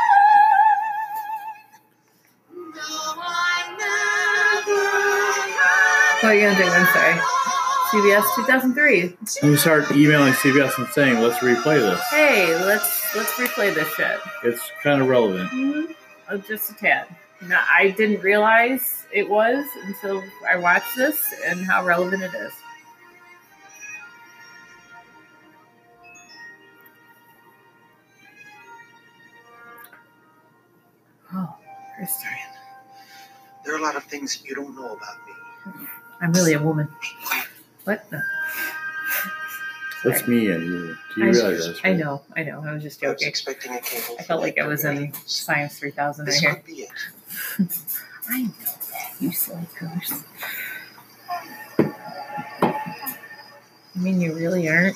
What 6.29 6.37
are 6.37 6.41
you 6.41 6.47
gonna 6.47 6.63
do? 6.63 6.69
I'm 6.69 6.85
sorry. 6.93 7.19
CBS 7.89 8.35
2003. 8.35 9.01
I'm 9.01 9.15
gonna 9.41 9.57
start 9.57 9.91
emailing 9.93 10.33
CBS 10.33 10.77
and 10.77 10.87
saying, 10.89 11.17
"Let's 11.23 11.39
replay 11.39 11.79
this." 11.79 11.99
Hey, 12.11 12.53
let's 12.65 13.15
let's 13.15 13.31
replay 13.31 13.73
this 13.73 13.91
shit. 13.95 14.19
It's 14.43 14.71
kind 14.83 15.01
of 15.01 15.07
relevant. 15.07 15.49
Mhm. 15.49 15.95
Uh, 16.29 16.37
Just 16.37 16.69
a 16.69 16.75
tad. 16.75 17.07
No, 17.41 17.57
I 17.67 17.89
didn't 17.97 18.21
realize 18.21 19.07
it 19.11 19.27
was 19.27 19.65
until 19.85 20.23
I 20.47 20.57
watched 20.57 20.95
this 20.95 21.17
and 21.47 21.65
how 21.65 21.83
relevant 21.83 22.21
it 22.21 22.35
is. 22.35 22.53
Oh, 31.33 31.55
Christian. 31.97 32.29
There 33.65 33.73
are 33.73 33.79
a 33.79 33.81
lot 33.81 33.95
of 33.95 34.03
things 34.03 34.43
you 34.45 34.53
don't 34.53 34.75
know 34.75 34.95
about 34.95 35.17
me. 35.25 35.87
I'm 36.21 36.33
really 36.33 36.53
a 36.53 36.61
woman. 36.61 36.87
What? 37.85 38.09
No. 38.11 38.21
That's 40.03 40.27
me 40.27 40.49
and 40.49 40.63
you. 40.63 40.97
Do 41.15 41.21
you 41.21 41.27
I, 41.27 41.29
realize 41.31 41.65
this? 41.65 41.79
I 41.83 41.93
know, 41.93 42.21
I 42.35 42.43
know. 42.43 42.63
I 42.65 42.73
was 42.73 42.83
just 42.83 43.03
I 43.03 43.09
was 43.09 43.15
joking. 43.15 43.27
expecting 43.27 43.73
a 43.73 43.81
cable. 43.81 44.15
I 44.17 44.23
felt 44.23 44.41
like 44.41 44.57
I 44.57 44.65
was 44.65 44.85
in 44.85 45.13
Science 45.25 45.77
3000 45.79 46.25
right 46.25 46.35
here. 46.35 46.55
could 46.55 46.65
be 46.65 46.73
it. 46.73 46.89
I 48.29 48.43
know 48.43 48.49
that, 48.51 49.11
you 49.19 49.31
silly 49.31 49.67
goose. 49.77 50.23
You 53.95 54.01
mean 54.01 54.21
you 54.21 54.33
really 54.35 54.69
aren't 54.69 54.95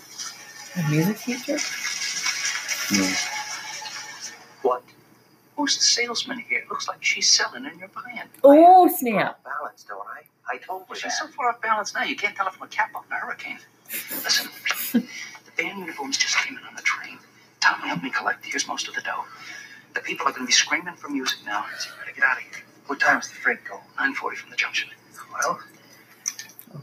a 0.78 0.90
music 0.90 1.18
teacher? 1.20 1.58
No. 2.94 3.14
What? 4.62 4.84
Who's 5.58 5.76
the 5.78 5.84
salesman 5.84 6.40
here? 6.40 6.64
Looks 6.70 6.88
like 6.88 7.04
she's 7.04 7.30
selling 7.30 7.66
and 7.66 7.78
you're 7.80 7.90
buying. 7.90 8.22
Oh, 8.44 8.88
snap. 8.88 9.44
Balance, 9.44 9.84
don't 9.84 10.06
I? 10.08 10.22
I 10.52 10.58
told 10.58 10.82
you 10.82 10.86
Well, 10.90 10.96
that. 10.96 10.98
she's 11.00 11.18
so 11.18 11.28
far 11.28 11.50
off 11.50 11.62
balance 11.62 11.94
now, 11.94 12.04
you 12.04 12.16
can't 12.16 12.36
tell 12.36 12.46
her 12.46 12.52
from 12.52 12.68
a 12.68 12.70
cap 12.70 12.92
off 12.96 13.06
a 13.12 13.16
hurricane. 13.16 13.60
Listen, 14.24 14.50
the 14.92 15.52
band 15.62 15.80
uniforms 15.80 16.18
just 16.18 16.38
came 16.38 16.58
in 16.58 16.64
on 16.66 16.76
the 16.76 16.82
train. 16.82 17.18
Tom 17.62 17.80
will 17.82 17.88
help 17.90 18.04
me 18.04 18.10
collect. 18.10 18.46
Here's 18.46 18.68
most 18.68 18.88
of 18.88 18.96
the 18.96 19.02
dough. 19.02 19.24
The 19.94 20.02
people 20.02 20.28
are 20.28 20.32
going 20.32 20.44
to 20.44 20.48
be 20.48 20.52
screaming 20.54 20.96
for 20.96 21.10
music 21.10 21.40
now. 21.46 21.66
So 21.80 21.90
you 21.90 21.96
better 22.02 22.16
get 22.16 22.24
out 22.26 22.38
of 22.38 22.44
here. 22.44 22.64
What 22.88 23.00
time's 23.00 23.28
the 23.30 23.36
freight 23.36 23.60
go? 23.64 23.80
9.40 24.00 24.36
from 24.36 24.50
the 24.50 24.56
junction. 24.58 24.90
Well, 25.32 25.60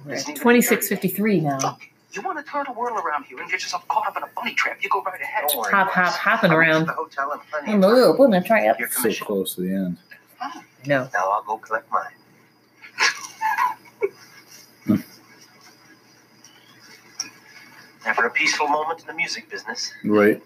We're 0.07 0.15
at 0.15 0.25
2653 0.27 1.41
now. 1.41 1.79
You 2.13 2.23
want 2.23 2.45
to 2.45 2.51
turn 2.51 2.65
the 2.67 2.73
world 2.73 2.99
around 3.05 3.25
here 3.25 3.39
and 3.39 3.49
get 3.51 3.61
yourself 3.63 3.87
caught 3.89 4.07
up 4.09 4.17
in 4.17 4.23
a 4.23 4.29
bunny 4.35 4.55
trap, 4.55 4.79
you 4.83 4.89
go 4.89 5.01
right 5.03 5.21
ahead. 5.21 5.45
don't 5.49 5.59
worry. 5.59 5.71
Hop, 5.73 5.89
boss. 5.95 5.95
hop, 6.17 6.39
hopping 6.41 6.51
around. 6.51 6.87
The 6.87 6.93
hotel 6.93 7.31
in 7.33 7.39
plenty 7.51 7.73
I'm 7.73 7.79
of 7.79 7.85
a 7.85 7.87
time. 7.87 7.95
little 7.95 8.15
gonna 8.17 8.43
try 8.43 8.67
up. 8.67 8.81
Your 8.81 8.89
So 8.89 9.13
close 9.25 9.55
to 9.57 9.61
the 9.61 9.73
end. 9.73 9.97
No. 10.87 11.09
Now 11.13 11.31
I'll 11.31 11.43
go 11.45 11.59
collect 11.59 11.91
mine. 11.93 12.11
Never 18.21 18.29
a 18.29 18.37
peaceful 18.37 18.69
moment 18.69 19.01
in 19.01 19.07
the 19.07 19.15
music 19.15 19.49
business. 19.49 19.91
Right. 20.05 20.43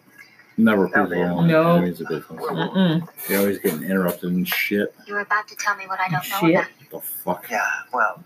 Never 0.56 0.86
people 0.86 1.20
on 1.24 1.48
No. 1.48 1.80
music 1.80 2.06
business. 2.06 2.24
Mm-mm. 2.40 3.08
You're 3.28 3.40
always 3.40 3.58
getting 3.58 3.82
interrupted 3.82 4.30
and 4.30 4.46
shit. 4.46 4.94
You 5.08 5.14
were 5.14 5.20
about 5.20 5.48
to 5.48 5.56
tell 5.56 5.74
me 5.76 5.88
what 5.88 5.98
I 5.98 6.04
don't 6.08 6.12
know 6.30 6.38
Shit. 6.38 6.54
about. 6.54 6.68
What 6.90 6.90
the 6.90 7.00
fuck? 7.00 7.46
Yeah, 7.50 7.68
well, 7.92 8.22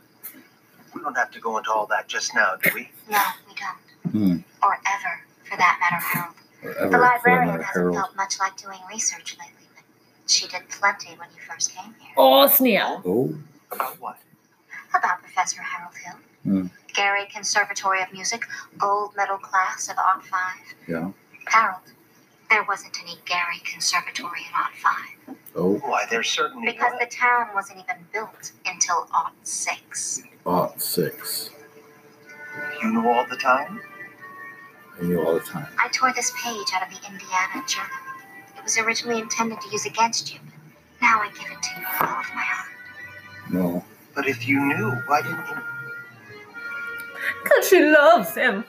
we 0.94 1.00
don't 1.00 1.16
have 1.16 1.30
to 1.30 1.40
go 1.40 1.56
into 1.56 1.72
all 1.72 1.86
that 1.86 2.08
just 2.08 2.34
now, 2.34 2.56
do 2.62 2.70
we? 2.74 2.90
No, 3.10 3.22
we 3.48 3.54
don't. 3.54 4.12
Hmm. 4.12 4.36
Or 4.62 4.74
ever, 4.74 5.20
for 5.44 5.56
that 5.56 5.78
matter, 5.80 6.04
Harold. 6.04 6.34
Whatever. 6.60 6.90
the 6.90 6.98
librarian 6.98 7.46
matter, 7.46 7.62
hasn't 7.62 7.74
Harold. 7.84 7.96
felt 7.96 8.16
much 8.16 8.38
like 8.38 8.54
doing 8.58 8.78
research 8.90 9.34
lately, 9.40 9.66
but 9.74 9.84
she 10.30 10.46
did 10.46 10.68
plenty 10.68 11.16
when 11.18 11.28
you 11.34 11.40
first 11.48 11.74
came 11.74 11.94
here. 11.98 12.12
Oh, 12.18 12.46
snap. 12.48 13.00
Oh. 13.06 13.34
About 13.72 13.98
what? 13.98 14.18
About 14.94 15.22
Professor 15.22 15.62
Harold 15.62 15.94
Hill. 16.04 16.16
Hmm. 16.44 16.66
Gary 16.94 17.26
Conservatory 17.32 18.02
of 18.02 18.12
Music, 18.12 18.44
gold 18.78 19.14
medal 19.16 19.38
class 19.38 19.88
of 19.88 19.96
Art 19.98 20.24
5. 20.24 20.40
Yeah. 20.86 21.10
Harold, 21.46 21.80
there 22.50 22.64
wasn't 22.64 22.96
any 23.02 23.18
Gary 23.24 23.60
Conservatory 23.64 24.40
in 24.40 24.54
Art 24.54 24.72
5 25.26 25.36
Oh. 25.54 25.74
Why, 25.78 26.06
there's 26.08 26.30
certainly 26.30 26.66
because 26.72 26.92
the 27.00 27.06
town 27.06 27.48
wasn't 27.54 27.80
even 27.80 27.96
built 28.12 28.52
until 28.66 29.08
Art 29.12 29.32
6. 29.42 30.22
Art 30.46 30.80
six. 30.80 31.50
You 32.82 32.90
knew 32.92 33.08
all 33.08 33.26
the 33.28 33.36
time? 33.36 33.80
I 35.00 35.04
knew 35.04 35.24
all 35.24 35.34
the 35.34 35.40
time. 35.40 35.66
I 35.78 35.88
tore 35.88 36.12
this 36.12 36.32
page 36.42 36.68
out 36.74 36.82
of 36.82 36.90
the 36.90 37.06
Indiana 37.06 37.66
Journal. 37.66 37.90
It 38.56 38.64
was 38.64 38.78
originally 38.78 39.20
intended 39.20 39.60
to 39.60 39.68
use 39.70 39.84
against 39.84 40.32
you, 40.32 40.40
but 40.44 41.02
now 41.02 41.20
I 41.20 41.28
give 41.28 41.50
it 41.50 41.62
to 41.62 41.70
you 41.80 41.86
with 41.86 42.00
all 42.08 42.20
of 42.20 42.26
my 42.34 42.42
heart. 42.42 42.68
No. 43.50 43.84
But 44.14 44.26
if 44.26 44.46
you 44.48 44.60
knew, 44.60 44.90
why 45.06 45.22
didn't 45.22 45.46
you? 45.48 45.56
Because 47.42 47.68
she 47.68 47.80
loves 47.80 48.34
him. 48.34 48.64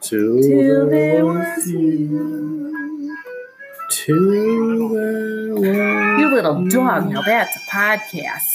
Till, 0.00 0.40
Till 0.40 0.40
there 0.42 0.86
there 0.86 1.24
was 1.24 1.36
was 1.56 1.66
you. 1.70 3.16
Till 3.90 4.88
there 4.90 5.54
was 5.54 6.20
You 6.20 6.34
little 6.34 6.68
dog. 6.68 7.08
Now 7.10 7.22
that's 7.22 7.56
a 7.56 7.60
podcast. 7.70 8.53